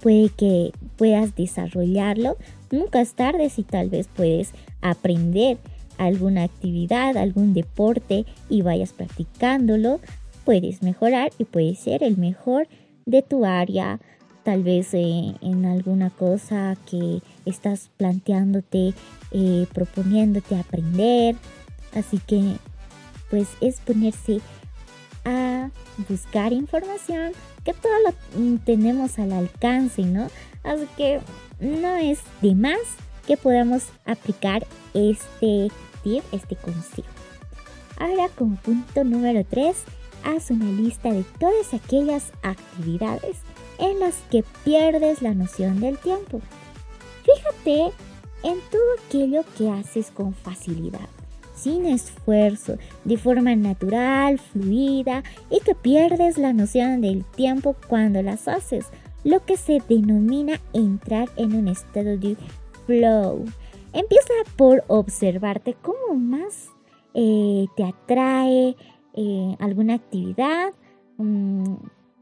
puede 0.00 0.28
que 0.28 0.72
puedas 0.96 1.34
desarrollarlo. 1.34 2.36
Nunca 2.70 3.00
es 3.00 3.14
tarde 3.14 3.48
si 3.50 3.62
tal 3.62 3.88
vez 3.88 4.08
puedes 4.14 4.52
aprender 4.82 5.58
alguna 5.96 6.42
actividad, 6.42 7.16
algún 7.16 7.54
deporte 7.54 8.26
y 8.50 8.62
vayas 8.62 8.92
practicándolo, 8.92 10.00
puedes 10.44 10.82
mejorar 10.82 11.32
y 11.38 11.44
puedes 11.44 11.78
ser 11.78 12.02
el 12.02 12.16
mejor 12.16 12.68
de 13.06 13.22
tu 13.22 13.44
área, 13.44 14.00
tal 14.42 14.62
vez 14.62 14.94
eh, 14.94 15.34
en 15.40 15.64
alguna 15.64 16.10
cosa 16.10 16.76
que 16.88 17.20
estás 17.44 17.90
planteándote, 17.96 18.94
eh, 19.32 19.66
proponiéndote 19.72 20.56
aprender. 20.56 21.36
Así 21.94 22.18
que 22.18 22.56
pues 23.30 23.48
es 23.60 23.80
ponerse 23.80 24.40
a 25.24 25.70
buscar 26.08 26.52
información 26.52 27.32
que 27.64 27.72
todo 27.72 27.92
lo 28.04 28.40
mm, 28.40 28.58
tenemos 28.58 29.18
al 29.18 29.32
alcance, 29.32 30.02
¿no? 30.02 30.28
Así 30.62 30.86
que 30.96 31.20
no 31.60 31.96
es 31.96 32.20
de 32.42 32.54
más 32.54 32.78
que 33.26 33.36
podamos 33.36 33.88
aplicar 34.04 34.66
este 34.92 35.70
tip, 36.02 36.22
este 36.32 36.56
consejo. 36.56 37.08
Ahora 37.98 38.28
como 38.36 38.56
punto 38.56 39.04
número 39.04 39.44
3, 39.48 39.76
haz 40.24 40.50
una 40.50 40.70
lista 40.70 41.12
de 41.12 41.24
todas 41.38 41.74
aquellas 41.74 42.32
actividades 42.42 43.36
en 43.78 44.00
las 44.00 44.16
que 44.30 44.44
pierdes 44.64 45.22
la 45.22 45.34
noción 45.34 45.80
del 45.80 45.98
tiempo. 45.98 46.40
Fíjate 47.24 47.94
en 48.42 48.58
todo 48.70 48.82
aquello 49.06 49.44
que 49.56 49.70
haces 49.70 50.10
con 50.10 50.34
facilidad 50.34 51.08
sin 51.54 51.86
esfuerzo, 51.86 52.76
de 53.04 53.16
forma 53.16 53.54
natural, 53.56 54.38
fluida 54.38 55.22
y 55.50 55.60
que 55.60 55.74
pierdes 55.74 56.36
la 56.36 56.52
noción 56.52 57.00
del 57.00 57.24
tiempo 57.24 57.74
cuando 57.88 58.20
las 58.22 58.48
haces, 58.48 58.86
lo 59.24 59.44
que 59.44 59.56
se 59.56 59.80
denomina 59.88 60.60
entrar 60.72 61.30
en 61.36 61.54
un 61.54 61.68
estado 61.68 62.18
de 62.18 62.36
flow. 62.86 63.44
Empieza 63.92 64.34
por 64.56 64.84
observarte 64.88 65.74
cómo 65.80 66.14
más 66.14 66.68
eh, 67.14 67.66
te 67.76 67.84
atrae 67.84 68.76
eh, 69.14 69.56
alguna 69.58 69.94
actividad 69.94 70.72
mm, 71.16 71.74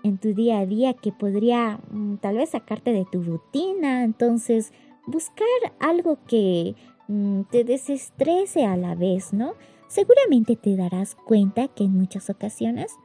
en 0.05 0.19
tu 0.19 0.35
día 0.35 0.61
a 0.61 0.67
día 0.67 0.95
que 0.95 1.13
podría 1.13 1.81
mm, 1.91 2.17
tal 2.17 2.37
vez 2.37 2.51
sacarte 2.51 2.93
de 2.93 3.07
tu 3.11 3.23
rutina. 3.23 4.05
Entonces, 4.05 4.73
buscar 5.07 5.47
algo 5.81 6.19
que 6.27 6.75
Mm, 7.09 7.43
te 7.51 7.65
desestrese 7.65 8.65
a 8.65 8.77
la 8.77 8.95
vez, 8.95 9.35
¿no? 9.35 9.55
Seguramente 9.87 10.57
te 10.57 10.77
darás 10.77 11.15
cuenta 11.15 11.69
que 11.69 11.85
en 11.85 11.93
muchas 11.93 12.31
ocasiones 12.31 12.97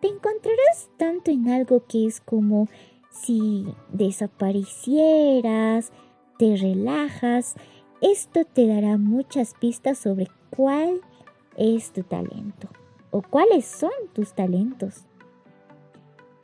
te 0.00 0.08
encontrarás 0.08 0.88
tanto 0.96 1.30
en 1.30 1.50
algo 1.50 1.84
que 1.86 2.06
es 2.06 2.22
como 2.22 2.68
si 3.10 3.66
desaparecieras, 3.92 5.92
te 6.38 6.56
relajas. 6.56 7.56
Esto 8.00 8.46
te 8.46 8.66
dará 8.66 8.96
muchas 8.96 9.52
pistas 9.54 9.98
sobre 9.98 10.28
cuál 10.50 11.02
es 11.56 11.92
tu 11.92 12.02
talento 12.02 12.68
o 13.14 13.22
cuáles 13.22 13.64
son 13.64 13.92
tus 14.12 14.32
talentos. 14.32 15.04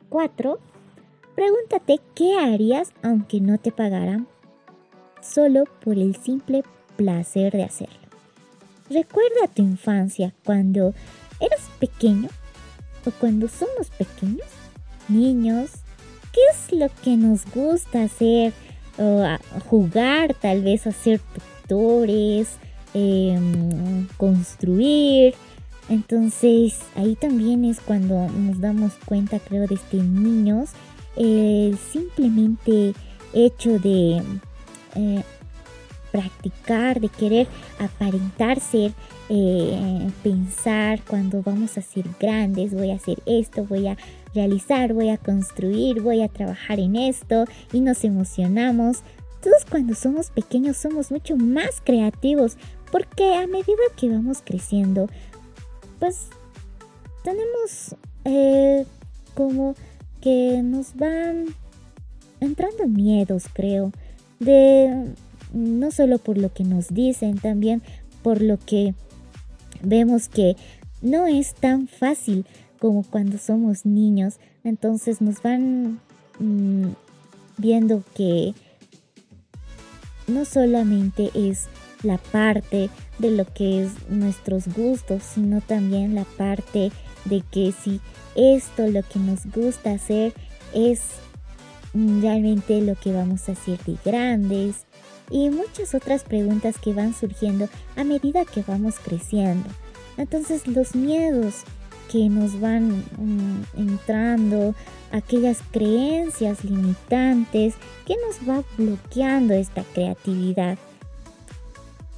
4. 0.07 0.57
Pregúntate 1.35 1.99
qué 2.15 2.37
harías 2.39 2.93
aunque 3.03 3.41
no 3.41 3.57
te 3.57 3.73
pagaran 3.73 4.25
solo 5.21 5.65
por 5.83 5.97
el 5.97 6.15
simple 6.15 6.63
placer 6.95 7.51
de 7.51 7.63
hacerlo. 7.63 8.07
Recuerda 8.89 9.49
tu 9.53 9.61
infancia 9.63 10.33
cuando 10.45 10.93
eras 11.41 11.69
pequeño 11.77 12.29
o 13.05 13.11
cuando 13.19 13.49
somos 13.49 13.89
pequeños, 13.89 14.47
niños, 15.09 15.71
¿qué 16.31 16.39
es 16.53 16.71
lo 16.71 16.87
que 17.03 17.17
nos 17.17 17.43
gusta 17.53 18.03
hacer? 18.03 18.53
O 18.97 19.25
jugar, 19.69 20.35
tal 20.35 20.63
vez 20.63 20.87
hacer 20.87 21.19
tutores, 21.67 22.55
em, 22.93 24.07
construir. 24.15 25.35
Entonces 25.91 26.79
ahí 26.95 27.15
también 27.15 27.65
es 27.65 27.81
cuando 27.81 28.29
nos 28.29 28.61
damos 28.61 28.93
cuenta, 29.05 29.39
creo, 29.39 29.67
de 29.67 29.75
este 29.75 29.97
niños, 29.97 30.69
el 31.17 31.77
simplemente 31.77 32.93
hecho 33.33 33.77
de 33.77 34.21
eh, 34.95 35.23
practicar, 36.13 37.01
de 37.01 37.09
querer 37.09 37.47
aparentar 37.77 38.61
ser, 38.61 38.93
eh, 39.27 40.09
pensar 40.23 41.01
cuando 41.05 41.43
vamos 41.43 41.77
a 41.77 41.81
ser 41.81 42.05
grandes, 42.17 42.73
voy 42.73 42.91
a 42.91 42.95
hacer 42.95 43.21
esto, 43.25 43.65
voy 43.65 43.87
a 43.87 43.97
realizar, 44.33 44.93
voy 44.93 45.09
a 45.09 45.17
construir, 45.17 46.01
voy 46.01 46.21
a 46.21 46.29
trabajar 46.29 46.79
en 46.79 46.95
esto 46.95 47.43
y 47.73 47.81
nos 47.81 48.05
emocionamos. 48.05 48.99
Todos 49.43 49.65
cuando 49.69 49.93
somos 49.95 50.29
pequeños 50.29 50.77
somos 50.77 51.11
mucho 51.11 51.35
más 51.35 51.81
creativos 51.83 52.55
porque 52.91 53.35
a 53.35 53.47
medida 53.47 53.81
que 53.95 54.09
vamos 54.09 54.41
creciendo, 54.43 55.07
pues 56.01 56.25
tenemos 57.23 57.95
eh, 58.25 58.87
como 59.35 59.75
que 60.19 60.61
nos 60.63 60.95
van 60.95 61.45
entrando 62.39 62.87
miedos, 62.87 63.43
creo, 63.53 63.91
de 64.39 65.13
no 65.53 65.91
solo 65.91 66.17
por 66.17 66.39
lo 66.39 66.51
que 66.51 66.63
nos 66.63 66.87
dicen, 66.87 67.37
también 67.37 67.83
por 68.23 68.41
lo 68.41 68.57
que 68.57 68.95
vemos 69.83 70.27
que 70.27 70.55
no 71.03 71.27
es 71.27 71.53
tan 71.53 71.87
fácil 71.87 72.47
como 72.79 73.03
cuando 73.03 73.37
somos 73.37 73.85
niños. 73.85 74.39
Entonces 74.63 75.21
nos 75.21 75.43
van 75.43 75.99
mm, 76.39 76.93
viendo 77.57 78.03
que 78.15 78.55
no 80.27 80.45
solamente 80.45 81.29
es 81.35 81.67
la 82.01 82.17
parte 82.17 82.89
de 83.21 83.31
lo 83.31 83.45
que 83.45 83.83
es 83.83 83.91
nuestros 84.09 84.67
gustos, 84.67 85.23
sino 85.23 85.61
también 85.61 86.15
la 86.15 86.25
parte 86.25 86.91
de 87.25 87.43
que 87.51 87.71
si 87.71 88.01
esto 88.35 88.87
lo 88.87 89.03
que 89.03 89.19
nos 89.19 89.45
gusta 89.45 89.91
hacer 89.91 90.33
es 90.73 91.01
realmente 91.93 92.81
lo 92.81 92.95
que 92.95 93.11
vamos 93.13 93.47
a 93.47 93.53
hacer 93.53 93.77
de 93.83 93.97
grandes 94.03 94.85
y 95.29 95.49
muchas 95.49 95.93
otras 95.95 96.23
preguntas 96.23 96.77
que 96.79 96.93
van 96.93 97.13
surgiendo 97.13 97.69
a 97.95 98.03
medida 98.03 98.45
que 98.45 98.63
vamos 98.67 98.95
creciendo. 98.99 99.69
Entonces 100.17 100.67
los 100.67 100.95
miedos 100.95 101.63
que 102.11 102.29
nos 102.29 102.59
van 102.59 103.05
mm, 103.17 103.63
entrando, 103.77 104.75
aquellas 105.11 105.59
creencias 105.71 106.63
limitantes 106.63 107.75
que 108.05 108.15
nos 108.27 108.47
va 108.47 108.63
bloqueando 108.77 109.53
esta 109.53 109.83
creatividad. 109.83 110.77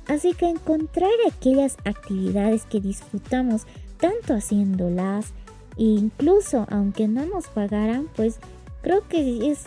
Así 0.07 0.33
que 0.33 0.47
encontrar 0.47 1.11
aquellas 1.27 1.77
actividades 1.85 2.65
que 2.65 2.81
disfrutamos 2.81 3.65
tanto 3.97 4.33
haciéndolas, 4.33 5.33
e 5.77 5.83
incluso 5.83 6.65
aunque 6.69 7.07
no 7.07 7.25
nos 7.25 7.47
pagaran, 7.47 8.07
pues 8.15 8.39
creo 8.81 9.07
que 9.07 9.49
es 9.49 9.65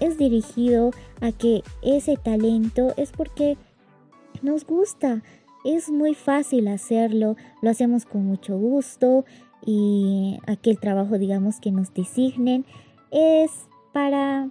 es 0.00 0.18
dirigido 0.18 0.90
a 1.20 1.32
que 1.32 1.62
ese 1.82 2.16
talento 2.16 2.94
es 2.96 3.12
porque 3.12 3.56
nos 4.42 4.64
gusta. 4.64 5.22
Es 5.64 5.90
muy 5.90 6.14
fácil 6.14 6.68
hacerlo, 6.68 7.36
lo 7.62 7.70
hacemos 7.70 8.04
con 8.04 8.24
mucho 8.24 8.56
gusto 8.56 9.24
y 9.66 10.38
aquel 10.46 10.78
trabajo, 10.78 11.18
digamos, 11.18 11.60
que 11.60 11.72
nos 11.72 11.92
designen 11.92 12.64
es 13.10 13.50
para 13.92 14.50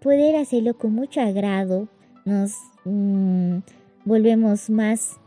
poder 0.00 0.36
hacerlo 0.36 0.78
con 0.78 0.94
mucho 0.94 1.20
agrado, 1.20 1.88
nos 2.24 2.52
mm, 2.84 3.58
volvemos 4.06 4.70
más 4.70 5.18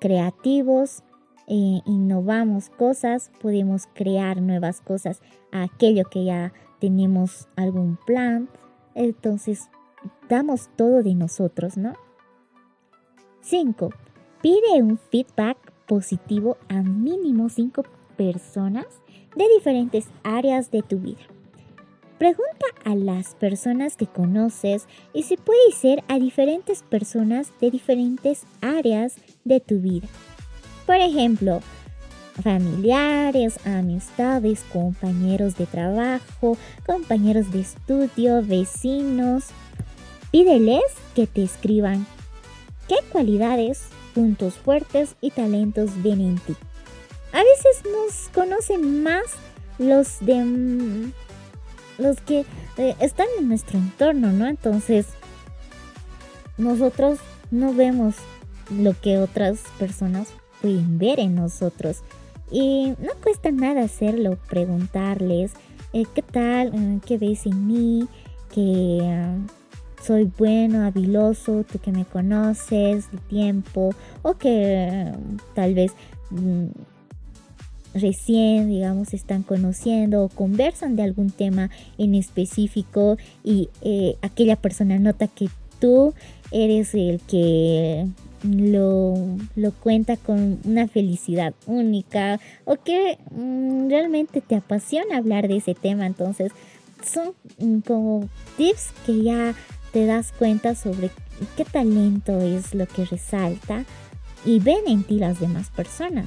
creativos, 0.00 1.02
eh, 1.46 1.80
innovamos 1.84 2.70
cosas, 2.70 3.30
podemos 3.42 3.86
crear 3.92 4.40
nuevas 4.40 4.80
cosas 4.80 5.20
a 5.52 5.64
aquello 5.64 6.04
que 6.04 6.24
ya 6.24 6.54
tenemos 6.78 7.48
algún 7.56 7.98
plan. 8.06 8.48
Entonces, 8.94 9.68
damos 10.28 10.70
todo 10.76 11.02
de 11.02 11.14
nosotros, 11.14 11.76
¿no? 11.76 11.92
5. 13.42 13.90
Pide 14.40 14.80
un 14.80 14.96
feedback 14.96 15.58
positivo 15.86 16.56
a 16.68 16.82
mínimo 16.82 17.48
5 17.48 17.82
personas 18.16 18.86
de 19.36 19.46
diferentes 19.56 20.08
áreas 20.22 20.70
de 20.70 20.82
tu 20.82 20.98
vida. 20.98 21.33
Pregunta 22.18 22.66
a 22.84 22.94
las 22.94 23.34
personas 23.34 23.96
que 23.96 24.06
conoces 24.06 24.86
y 25.12 25.24
si 25.24 25.36
puede 25.36 25.72
ser 25.72 26.04
a 26.08 26.18
diferentes 26.18 26.82
personas 26.82 27.52
de 27.60 27.70
diferentes 27.70 28.44
áreas 28.60 29.16
de 29.44 29.60
tu 29.60 29.80
vida. 29.80 30.06
Por 30.86 30.96
ejemplo, 30.96 31.60
familiares, 32.42 33.58
amistades, 33.66 34.64
compañeros 34.72 35.56
de 35.56 35.66
trabajo, 35.66 36.56
compañeros 36.86 37.50
de 37.52 37.60
estudio, 37.60 38.42
vecinos. 38.42 39.46
Pídeles 40.30 40.82
que 41.14 41.26
te 41.26 41.42
escriban 41.42 42.06
qué 42.88 42.96
cualidades, 43.10 43.88
puntos 44.14 44.54
fuertes 44.54 45.16
y 45.20 45.30
talentos 45.30 45.90
ven 46.02 46.20
en 46.20 46.38
ti. 46.38 46.54
A 47.32 47.38
veces 47.38 47.82
nos 47.90 48.28
conocen 48.32 49.02
más 49.02 49.24
los 49.78 50.20
de 50.20 51.12
los 51.98 52.20
que 52.20 52.44
eh, 52.76 52.94
están 53.00 53.26
en 53.38 53.48
nuestro 53.48 53.78
entorno, 53.78 54.32
¿no? 54.32 54.46
Entonces, 54.46 55.06
nosotros 56.58 57.18
no 57.50 57.72
vemos 57.72 58.16
lo 58.70 58.98
que 59.00 59.18
otras 59.18 59.60
personas 59.78 60.28
pueden 60.60 60.98
ver 60.98 61.20
en 61.20 61.34
nosotros. 61.34 62.02
Y 62.50 62.94
no 62.98 63.12
cuesta 63.22 63.50
nada 63.50 63.82
hacerlo, 63.82 64.38
preguntarles, 64.48 65.52
eh, 65.92 66.04
¿qué 66.14 66.22
tal? 66.22 66.72
Eh, 66.74 67.00
¿Qué 67.04 67.18
ves 67.18 67.46
en 67.46 67.66
mí? 67.66 68.08
Que 68.52 69.00
ah, 69.02 69.36
soy 70.02 70.30
bueno, 70.38 70.84
habiloso, 70.84 71.64
tú 71.64 71.78
que 71.78 71.92
me 71.92 72.04
conoces 72.04 73.10
de 73.10 73.18
tiempo, 73.28 73.94
o 74.22 74.34
que 74.34 75.12
tal 75.54 75.74
vez 75.74 75.92
mm, 76.30 76.66
recién, 77.94 78.68
digamos, 78.68 79.14
están 79.14 79.42
conociendo 79.42 80.24
o 80.24 80.28
conversan 80.28 80.96
de 80.96 81.02
algún 81.02 81.30
tema 81.30 81.70
en 81.96 82.14
específico 82.14 83.16
y 83.42 83.70
eh, 83.82 84.16
aquella 84.22 84.56
persona 84.56 84.98
nota 84.98 85.28
que 85.28 85.48
tú 85.78 86.14
eres 86.50 86.94
el 86.94 87.20
que 87.20 88.06
lo, 88.42 89.14
cuenta 89.82 90.16
con 90.16 90.58
una 90.64 90.86
felicidad 90.88 91.54
única 91.66 92.40
o 92.64 92.76
que 92.76 93.18
mm, 93.30 93.88
realmente 93.88 94.40
te 94.40 94.56
apasiona 94.56 95.16
hablar 95.16 95.48
de 95.48 95.56
ese 95.56 95.74
tema. 95.74 96.06
Entonces, 96.06 96.52
son 97.04 97.32
mm, 97.58 97.80
como 97.80 98.28
tips 98.56 98.92
que 99.06 99.22
ya 99.22 99.54
te 99.92 100.06
das 100.06 100.32
cuenta 100.32 100.74
sobre 100.74 101.10
qué 101.56 101.64
talento 101.64 102.40
es 102.40 102.74
lo 102.74 102.86
que 102.86 103.04
resalta 103.04 103.84
y 104.44 104.58
ven 104.58 104.80
en 104.86 105.04
ti 105.04 105.18
las 105.18 105.40
demás 105.40 105.70
personas. 105.70 106.26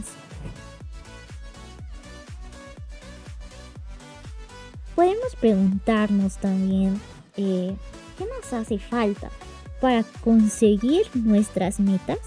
Podemos 4.98 5.36
preguntarnos 5.36 6.38
también 6.38 7.00
eh, 7.36 7.76
qué 8.18 8.26
nos 8.26 8.52
hace 8.52 8.80
falta 8.80 9.30
para 9.80 10.04
conseguir 10.24 11.06
nuestras 11.14 11.80
metas, 11.80 12.18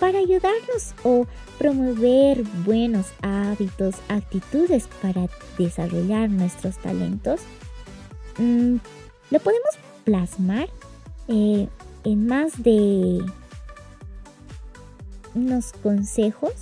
para 0.00 0.18
ayudarnos 0.18 0.92
o 1.04 1.28
promover 1.58 2.42
buenos 2.66 3.12
hábitos, 3.22 3.94
actitudes 4.08 4.88
para 5.00 5.28
desarrollar 5.56 6.28
nuestros 6.30 6.78
talentos. 6.78 7.42
Mm, 8.38 8.78
lo 9.30 9.38
podemos 9.38 9.78
plasmar 10.02 10.68
eh, 11.28 11.68
en 12.02 12.26
más 12.26 12.60
de 12.60 13.24
unos 15.36 15.72
consejos 15.80 16.54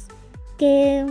que 0.59 1.07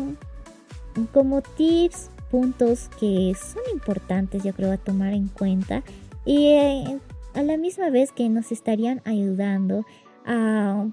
como 1.11 1.41
tips 1.41 2.11
puntos 2.31 2.89
que 2.99 3.33
son 3.35 3.61
importantes, 3.73 4.43
yo 4.43 4.53
creo, 4.53 4.71
a 4.71 4.77
tomar 4.77 5.13
en 5.13 5.27
cuenta 5.27 5.83
y 6.25 6.47
eh, 6.47 6.99
a 7.33 7.43
la 7.43 7.57
misma 7.57 7.89
vez 7.89 8.11
que 8.11 8.29
nos 8.29 8.51
estarían 8.51 9.01
ayudando 9.05 9.85
a 10.25 10.87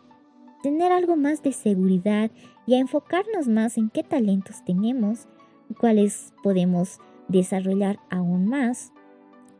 tener 0.62 0.92
algo 0.92 1.16
más 1.16 1.42
de 1.42 1.52
seguridad 1.52 2.30
y 2.66 2.74
a 2.74 2.78
enfocarnos 2.78 3.48
más 3.48 3.78
en 3.78 3.90
qué 3.90 4.02
talentos 4.02 4.64
tenemos, 4.64 5.28
cuáles 5.78 6.32
podemos 6.42 6.98
desarrollar 7.28 8.00
aún 8.10 8.46
más. 8.46 8.92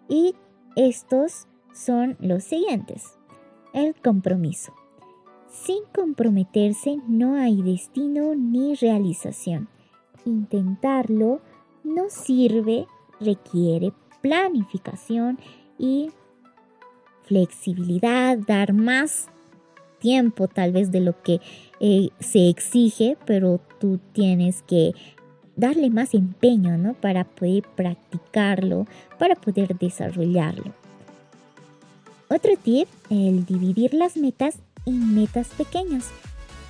Y 0.08 0.34
estos 0.76 1.46
son 1.72 2.16
los 2.20 2.44
siguientes. 2.44 3.18
El 3.72 3.94
compromiso. 3.94 4.72
Sin 5.50 5.84
comprometerse 5.94 6.98
no 7.06 7.36
hay 7.36 7.62
destino 7.62 8.34
ni 8.34 8.74
realización. 8.74 9.68
Intentarlo 10.24 11.40
no 11.86 12.10
sirve, 12.10 12.86
requiere 13.20 13.92
planificación 14.20 15.38
y 15.78 16.10
flexibilidad, 17.24 18.36
dar 18.38 18.72
más 18.72 19.28
tiempo 19.98 20.48
tal 20.48 20.72
vez 20.72 20.90
de 20.90 21.00
lo 21.00 21.20
que 21.22 21.40
eh, 21.80 22.10
se 22.20 22.48
exige, 22.48 23.16
pero 23.24 23.60
tú 23.78 23.98
tienes 24.12 24.62
que 24.62 24.92
darle 25.56 25.90
más 25.90 26.14
empeño, 26.14 26.76
¿no? 26.76 26.94
Para 26.94 27.24
poder 27.24 27.62
practicarlo, 27.74 28.86
para 29.18 29.34
poder 29.34 29.76
desarrollarlo. 29.78 30.74
Otro 32.28 32.52
tip, 32.62 32.88
el 33.08 33.46
dividir 33.46 33.94
las 33.94 34.16
metas 34.16 34.58
en 34.84 35.14
metas 35.14 35.48
pequeñas, 35.56 36.10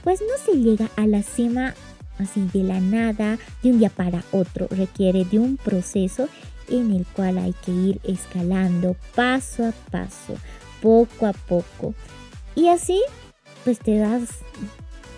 pues 0.04 0.20
no 0.20 0.36
se 0.44 0.60
llega 0.60 0.88
a 0.96 1.06
la 1.06 1.22
cima 1.22 1.74
así 2.18 2.48
de 2.52 2.62
la 2.62 2.80
nada, 2.80 3.38
de 3.62 3.70
un 3.70 3.78
día 3.78 3.90
para 3.90 4.24
otro. 4.32 4.68
Requiere 4.70 5.24
de 5.24 5.38
un 5.38 5.56
proceso 5.56 6.28
en 6.68 6.92
el 6.92 7.06
cual 7.06 7.38
hay 7.38 7.52
que 7.64 7.72
ir 7.72 8.00
escalando 8.04 8.96
paso 9.14 9.66
a 9.66 9.72
paso, 9.90 10.36
poco 10.82 11.26
a 11.26 11.32
poco. 11.32 11.94
Y 12.54 12.68
así, 12.68 13.00
pues 13.64 13.78
te 13.78 13.98
das 13.98 14.28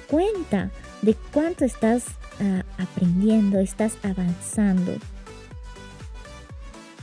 cuenta 0.08 0.70
de 1.02 1.14
cuánto 1.32 1.64
estás 1.64 2.04
ah, 2.40 2.64
aprendiendo, 2.78 3.58
estás 3.58 3.96
avanzando. 4.02 4.96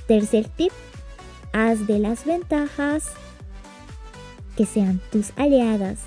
Tercer 0.07 0.47
tip, 0.49 0.71
haz 1.53 1.87
de 1.87 1.99
las 1.99 2.25
ventajas 2.25 3.05
que 4.55 4.65
sean 4.65 5.01
tus 5.11 5.31
aliadas. 5.35 5.99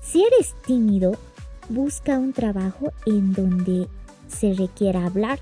Si 0.00 0.22
eres 0.22 0.54
tímido, 0.66 1.18
busca 1.72 2.18
un 2.18 2.32
trabajo 2.32 2.92
en 3.06 3.32
donde 3.32 3.88
se 4.28 4.54
requiera 4.54 5.06
hablar, 5.06 5.40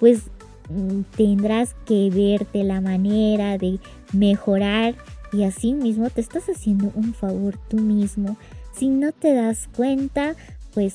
pues 0.00 0.24
mm, 0.68 1.02
tendrás 1.16 1.74
que 1.86 2.10
verte 2.10 2.64
la 2.64 2.80
manera 2.80 3.58
de 3.58 3.78
mejorar 4.12 4.94
y 5.32 5.44
así 5.44 5.74
mismo 5.74 6.08
te 6.10 6.20
estás 6.20 6.44
haciendo 6.48 6.90
un 6.94 7.14
favor 7.14 7.58
tú 7.68 7.78
mismo. 7.78 8.36
Si 8.72 8.88
no 8.88 9.12
te 9.12 9.34
das 9.34 9.68
cuenta, 9.76 10.34
pues 10.74 10.94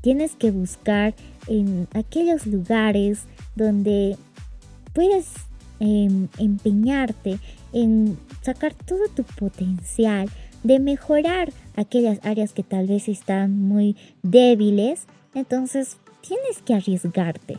tienes 0.00 0.36
que 0.36 0.50
buscar 0.50 1.14
en 1.48 1.88
aquellos 1.92 2.46
lugares 2.46 3.24
donde 3.54 4.16
puedes 4.92 5.26
em, 5.80 6.28
empeñarte 6.38 7.38
en 7.72 8.18
sacar 8.42 8.72
todo 8.72 9.08
tu 9.14 9.24
potencial 9.24 10.30
de 10.62 10.78
mejorar 10.78 11.52
aquellas 11.76 12.18
áreas 12.24 12.52
que 12.52 12.62
tal 12.62 12.86
vez 12.86 13.08
están 13.08 13.58
muy 13.58 13.96
débiles, 14.22 15.06
entonces 15.34 15.96
tienes 16.20 16.62
que 16.64 16.74
arriesgarte. 16.74 17.58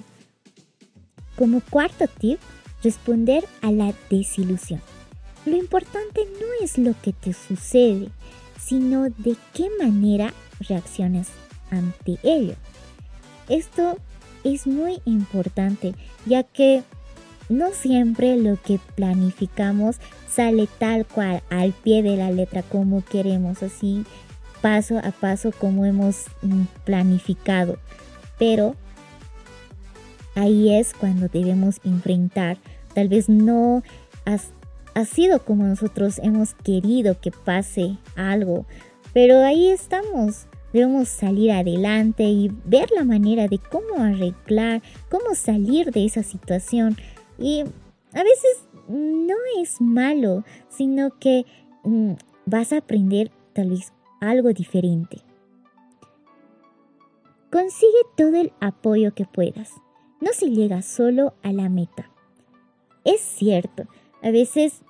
Como 1.36 1.62
cuarto 1.62 2.06
tip, 2.08 2.40
responder 2.84 3.46
a 3.62 3.72
la 3.72 3.94
desilusión. 4.10 4.82
Lo 5.46 5.56
importante 5.56 6.22
no 6.40 6.66
es 6.66 6.78
lo 6.78 6.94
que 7.02 7.14
te 7.14 7.34
sucede, 7.34 8.10
sino 8.60 9.04
de 9.04 9.36
qué 9.54 9.70
manera 9.80 10.34
reaccionas 10.60 11.30
ante 11.70 12.18
ello. 12.24 12.56
Esto 13.48 13.98
es 14.44 14.68
muy 14.68 15.02
importante, 15.06 15.94
ya 16.26 16.44
que 16.44 16.84
no 17.50 17.72
siempre 17.72 18.36
lo 18.38 18.62
que 18.62 18.80
planificamos 18.96 19.98
sale 20.28 20.68
tal 20.80 21.06
cual, 21.06 21.42
al 21.50 21.74
pie 21.74 22.04
de 22.04 22.18
la 22.18 22.32
letra 22.32 22.64
como 22.64 23.04
queremos. 23.04 23.64
Así 23.64 24.06
paso 24.62 25.00
a 25.00 25.12
paso 25.12 25.52
como 25.52 25.86
hemos 25.86 26.26
mm, 26.42 26.64
planificado. 26.84 27.78
Pero 28.38 28.76
ahí 30.36 30.76
es 30.76 30.94
cuando 30.94 31.28
debemos 31.28 31.80
enfrentar. 31.84 32.58
Tal 32.94 33.10
vez 33.10 33.30
no 33.30 33.84
ha 34.26 35.06
sido 35.06 35.44
como 35.44 35.64
nosotros 35.64 36.20
hemos 36.24 36.54
querido 36.56 37.20
que 37.20 37.32
pase 37.32 37.98
algo, 38.16 38.66
pero 39.14 39.44
ahí 39.44 39.70
estamos. 39.70 40.48
Debemos 40.74 41.08
salir 41.08 41.52
adelante 41.52 42.24
y 42.24 42.52
ver 42.66 42.90
la 42.92 43.04
manera 43.04 43.48
de 43.48 43.58
cómo 43.58 44.04
arreglar, 44.04 44.82
cómo 45.10 45.34
salir 45.34 45.92
de 45.92 46.06
esa 46.06 46.24
situación. 46.24 46.98
Y 47.40 47.64
a 48.18 48.24
veces 48.24 48.68
no 48.88 49.36
es 49.62 49.80
malo, 49.80 50.44
sino 50.70 51.20
que 51.20 51.46
mm, 51.84 52.14
vas 52.48 52.74
a 52.74 52.78
aprender 52.78 53.32
tal 53.54 53.70
vez 53.70 53.94
algo 54.22 54.54
diferente. 54.54 55.22
Consigue 57.52 58.00
todo 58.16 58.42
el 58.42 58.54
apoyo 58.60 59.14
que 59.14 59.26
puedas. 59.26 59.72
No 60.20 60.32
se 60.34 60.50
llega 60.50 60.82
solo 60.82 61.36
a 61.44 61.54
la 61.54 61.70
meta. 61.70 62.10
Es 63.06 63.22
cierto, 63.22 63.84
a 64.24 64.32
veces 64.32 64.82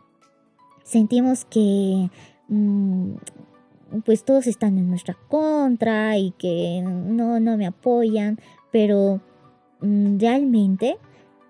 sentimos 0.86 1.44
que 1.44 2.10
mm, 2.48 3.12
pues 4.06 4.24
todos 4.24 4.48
están 4.48 4.78
en 4.78 4.90
nuestra 4.90 5.16
contra 5.28 6.18
y 6.18 6.32
que 6.32 6.82
no, 6.82 7.42
no 7.42 7.58
me 7.58 7.68
apoyan, 7.68 8.40
pero 8.72 9.20
mm, 9.82 10.18
realmente 10.18 10.98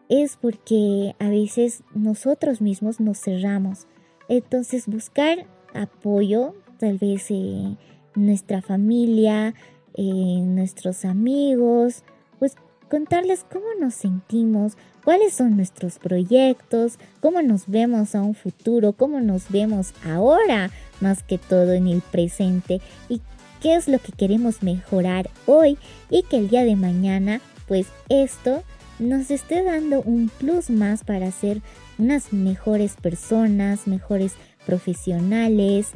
es 0.10 0.38
porque 0.38 1.16
a 1.20 1.30
veces 1.30 1.84
nosotros 1.94 2.62
mismos 2.62 3.00
nos 3.00 3.20
cerramos. 3.20 3.88
Entonces 4.30 4.88
buscar 4.88 5.46
apoyo, 5.74 6.56
tal 6.80 6.98
vez 6.98 7.30
en 7.32 7.78
nuestra 8.16 8.62
familia, 8.62 9.54
en 9.94 10.56
nuestros 10.56 11.06
amigos, 11.06 12.04
pues 12.40 12.56
contarles 12.90 13.46
cómo 13.52 13.66
nos 13.80 13.96
sentimos, 13.96 14.78
cuáles 15.04 15.34
son 15.34 15.56
nuestros 15.56 16.00
proyectos, 16.00 16.98
cómo 17.20 17.42
nos 17.42 17.68
vemos 17.68 18.16
a 18.16 18.22
un 18.22 18.36
futuro, 18.36 18.94
cómo 18.94 19.20
nos 19.20 19.50
vemos 19.50 19.94
ahora, 20.06 20.72
más 21.02 21.24
que 21.24 21.38
todo 21.38 21.74
en 21.74 21.88
el 21.88 22.02
presente 22.02 22.82
y 23.10 23.22
qué 23.62 23.76
es 23.76 23.88
lo 23.88 24.00
que 24.00 24.12
queremos 24.12 24.64
mejorar 24.64 25.30
hoy 25.46 25.78
y 26.10 26.24
que 26.24 26.38
el 26.38 26.50
día 26.50 26.64
de 26.64 26.76
mañana, 26.76 27.42
pues 27.68 27.88
esto 28.10 28.64
nos 29.00 29.32
esté 29.32 29.64
dando 29.64 30.02
un 30.02 30.30
plus 30.30 30.70
más 30.70 31.04
para 31.04 31.32
ser 31.32 31.62
unas 31.98 32.34
mejores 32.34 32.96
personas, 32.96 33.88
mejores 33.88 34.34
profesionales 34.66 35.92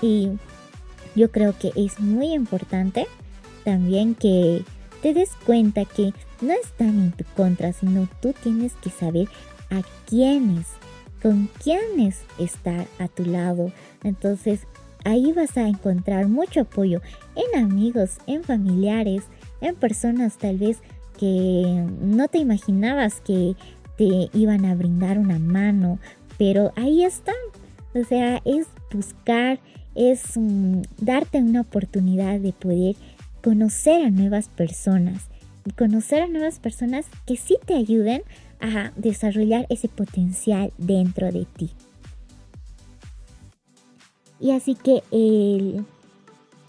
y 0.00 0.30
yo 1.14 1.30
creo 1.30 1.54
que 1.58 1.72
es 1.76 2.00
muy 2.00 2.32
importante 2.32 3.06
también 3.64 4.14
que 4.14 4.64
te 5.02 5.14
des 5.14 5.30
cuenta 5.44 5.84
que 5.84 6.12
no 6.40 6.52
están 6.52 6.88
en 6.88 7.12
tu 7.12 7.24
contra, 7.36 7.72
sino 7.72 8.08
tú 8.20 8.32
tienes 8.42 8.72
que 8.74 8.90
saber 8.90 9.28
a 9.70 9.82
quiénes, 10.06 10.66
con 11.22 11.48
quiénes 11.62 12.22
estar 12.38 12.86
a 12.98 13.08
tu 13.08 13.24
lado. 13.24 13.72
Entonces 14.04 14.66
ahí 15.04 15.32
vas 15.32 15.56
a 15.56 15.68
encontrar 15.68 16.28
mucho 16.28 16.60
apoyo 16.60 17.00
en 17.34 17.62
amigos, 17.62 18.18
en 18.26 18.44
familiares, 18.44 19.24
en 19.60 19.74
personas 19.74 20.36
tal 20.38 20.58
vez 20.58 20.78
que 21.20 21.86
no 22.00 22.28
te 22.28 22.38
imaginabas 22.38 23.20
que 23.20 23.54
te 23.98 24.30
iban 24.32 24.64
a 24.64 24.74
brindar 24.74 25.18
una 25.18 25.38
mano, 25.38 25.98
pero 26.38 26.72
ahí 26.76 27.04
están. 27.04 27.34
O 27.94 28.02
sea, 28.04 28.40
es 28.46 28.66
buscar, 28.90 29.60
es 29.94 30.22
mm, 30.36 30.80
darte 30.98 31.38
una 31.38 31.60
oportunidad 31.60 32.40
de 32.40 32.54
poder 32.54 32.96
conocer 33.42 34.06
a 34.06 34.10
nuevas 34.10 34.48
personas 34.48 35.26
y 35.66 35.72
conocer 35.72 36.22
a 36.22 36.28
nuevas 36.28 36.58
personas 36.58 37.06
que 37.26 37.36
sí 37.36 37.58
te 37.66 37.74
ayuden 37.74 38.22
a 38.60 38.92
desarrollar 38.96 39.66
ese 39.68 39.88
potencial 39.88 40.72
dentro 40.78 41.30
de 41.30 41.44
ti. 41.44 41.70
Y 44.40 44.52
así 44.52 44.74
que 44.74 45.02
el 45.10 45.84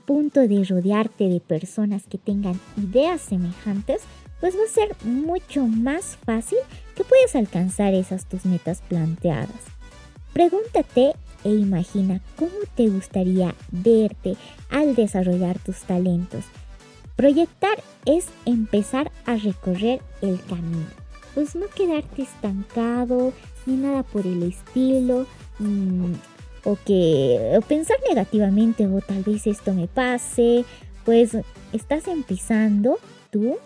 punto 0.06 0.42
de 0.42 0.66
rodearte 0.66 1.30
de 1.30 1.40
personas 1.40 2.04
que 2.06 2.18
tengan 2.18 2.60
ideas 2.76 3.22
semejantes, 3.22 4.02
pues 4.42 4.58
va 4.58 4.66
a 4.66 4.74
ser 4.74 4.96
mucho 5.06 5.66
más 5.66 6.18
fácil 6.26 6.58
que 6.96 7.06
puedas 7.06 7.36
alcanzar 7.36 7.94
esas 7.94 8.26
tus 8.26 8.46
metas 8.46 8.82
planteadas. 8.90 9.50
Pregúntate 10.34 11.14
e 11.46 11.50
imagina 11.50 12.20
cómo 12.36 12.52
te 12.76 12.90
gustaría 12.90 13.56
verte 13.72 14.36
al 14.70 14.96
desarrollar 14.96 15.58
tus 15.60 15.80
talentos 15.80 16.44
Proyectar 17.22 17.84
es 18.06 18.30
empezar 18.48 19.12
a 19.28 19.36
recorrer 19.36 20.02
el 20.24 20.44
camino, 20.46 20.88
pues 21.36 21.56
no 21.56 21.68
quedarte 21.68 22.24
estancado 22.24 23.32
ni 23.68 23.76
nada 23.76 24.02
por 24.02 24.26
el 24.26 24.42
estilo, 24.42 25.28
mm, 25.60 26.14
o 26.64 26.78
que 26.84 27.54
o 27.56 27.62
pensar 27.62 27.98
negativamente 28.10 28.88
o 28.88 29.02
tal 29.02 29.22
vez 29.22 29.46
esto 29.46 29.72
me 29.72 29.88
pase, 29.88 30.66
pues 31.06 31.38
estás 31.74 32.08
empezando 32.08 32.98
tú 33.30 33.58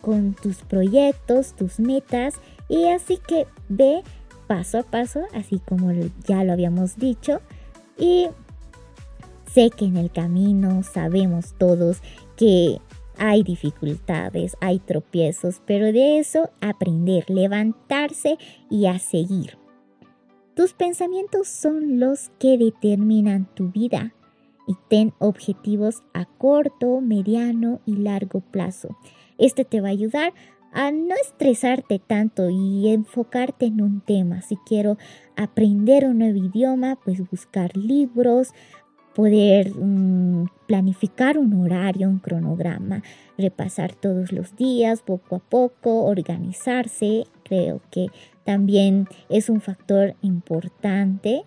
con 0.00 0.34
tus 0.34 0.58
proyectos, 0.58 1.54
tus 1.54 1.80
metas 1.80 2.34
y 2.68 2.86
así 2.86 3.18
que 3.26 3.46
ve 3.68 4.02
paso 4.46 4.78
a 4.78 4.82
paso, 4.82 5.24
así 5.34 5.60
como 5.60 5.92
ya 6.26 6.44
lo 6.44 6.52
habíamos 6.52 6.96
dicho 6.96 7.40
y 7.98 8.28
sé 9.52 9.70
que 9.70 9.84
en 9.84 9.96
el 9.96 10.10
camino 10.10 10.82
sabemos 10.82 11.54
todos 11.58 11.98
que 12.36 12.80
hay 13.18 13.42
dificultades, 13.42 14.56
hay 14.60 14.78
tropiezos, 14.78 15.60
pero 15.66 15.86
de 15.86 16.18
eso 16.18 16.50
aprender, 16.60 17.28
levantarse 17.28 18.38
y 18.70 18.86
a 18.86 18.98
seguir. 18.98 19.58
Tus 20.54 20.72
pensamientos 20.72 21.48
son 21.48 22.00
los 22.00 22.30
que 22.38 22.58
determinan 22.58 23.48
tu 23.54 23.70
vida 23.70 24.14
y 24.66 24.74
ten 24.88 25.12
objetivos 25.18 26.02
a 26.12 26.26
corto, 26.26 27.00
mediano 27.00 27.80
y 27.86 27.96
largo 27.96 28.40
plazo. 28.40 28.96
Este 29.38 29.64
te 29.64 29.80
va 29.80 29.88
a 29.88 29.92
ayudar 29.92 30.34
a 30.72 30.90
no 30.90 31.14
estresarte 31.14 31.98
tanto 31.98 32.50
y 32.50 32.88
enfocarte 32.88 33.66
en 33.66 33.80
un 33.80 34.00
tema. 34.00 34.42
Si 34.42 34.56
quiero 34.56 34.98
aprender 35.36 36.04
un 36.04 36.18
nuevo 36.18 36.38
idioma, 36.38 36.98
pues 37.04 37.20
buscar 37.30 37.76
libros, 37.76 38.52
poder 39.14 39.74
mm, 39.74 40.46
planificar 40.66 41.38
un 41.38 41.54
horario, 41.60 42.08
un 42.08 42.18
cronograma, 42.18 43.02
repasar 43.36 43.94
todos 43.94 44.30
los 44.32 44.54
días, 44.56 45.02
poco 45.02 45.36
a 45.36 45.38
poco, 45.40 46.04
organizarse. 46.04 47.24
Creo 47.44 47.80
que 47.90 48.08
también 48.44 49.08
es 49.30 49.48
un 49.48 49.60
factor 49.60 50.14
importante 50.22 51.44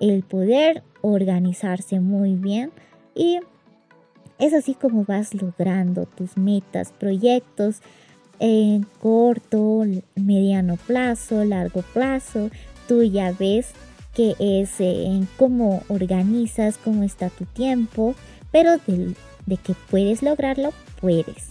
el 0.00 0.22
poder 0.22 0.82
organizarse 1.02 2.00
muy 2.00 2.34
bien 2.34 2.72
y 3.14 3.38
es 4.38 4.52
así 4.52 4.74
como 4.74 5.04
vas 5.04 5.34
logrando 5.34 6.06
tus 6.06 6.36
metas, 6.36 6.92
proyectos 6.92 7.80
en 8.40 8.86
corto, 9.00 9.84
mediano 10.16 10.76
plazo, 10.76 11.44
largo 11.44 11.82
plazo. 11.92 12.50
Tú 12.88 13.02
ya 13.02 13.32
ves 13.32 13.72
que 14.14 14.34
es 14.38 14.80
eh, 14.80 15.06
en 15.06 15.28
cómo 15.36 15.82
organizas, 15.88 16.78
cómo 16.78 17.02
está 17.02 17.30
tu 17.30 17.44
tiempo, 17.44 18.14
pero 18.50 18.78
de, 18.86 19.14
de 19.46 19.56
que 19.56 19.74
puedes 19.90 20.22
lograrlo, 20.22 20.72
puedes. 21.00 21.50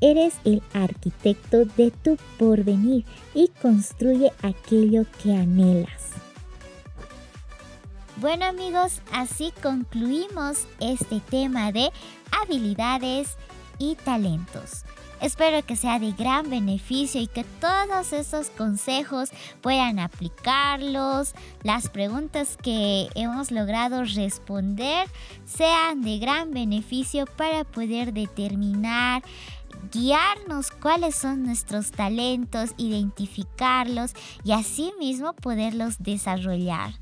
Eres 0.00 0.34
el 0.44 0.62
arquitecto 0.74 1.64
de 1.64 1.90
tu 1.90 2.18
porvenir 2.38 3.04
y 3.34 3.48
construye 3.62 4.30
aquello 4.42 5.06
que 5.22 5.34
anhelas. 5.34 6.15
Bueno 8.18 8.46
amigos, 8.46 9.02
así 9.12 9.52
concluimos 9.62 10.66
este 10.80 11.20
tema 11.20 11.70
de 11.70 11.92
habilidades 12.30 13.36
y 13.78 13.94
talentos. 13.96 14.86
Espero 15.20 15.64
que 15.66 15.76
sea 15.76 15.98
de 15.98 16.12
gran 16.12 16.48
beneficio 16.48 17.20
y 17.20 17.26
que 17.26 17.44
todos 17.44 18.14
esos 18.14 18.48
consejos 18.48 19.30
puedan 19.60 19.98
aplicarlos. 19.98 21.34
Las 21.62 21.90
preguntas 21.90 22.56
que 22.56 23.08
hemos 23.14 23.50
logrado 23.50 24.02
responder 24.04 25.08
sean 25.44 26.00
de 26.00 26.18
gran 26.18 26.52
beneficio 26.52 27.26
para 27.26 27.64
poder 27.64 28.14
determinar 28.14 29.22
guiarnos 29.92 30.70
cuáles 30.70 31.16
son 31.16 31.42
nuestros 31.44 31.90
talentos, 31.90 32.70
identificarlos 32.78 34.12
y 34.42 34.52
asimismo 34.52 35.34
poderlos 35.34 35.96
desarrollar. 35.98 36.94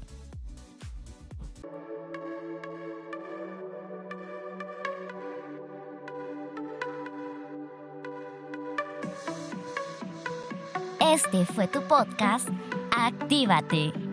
Este 11.14 11.44
fue 11.46 11.68
tu 11.68 11.80
podcast. 11.82 12.48
Actívate. 12.90 14.03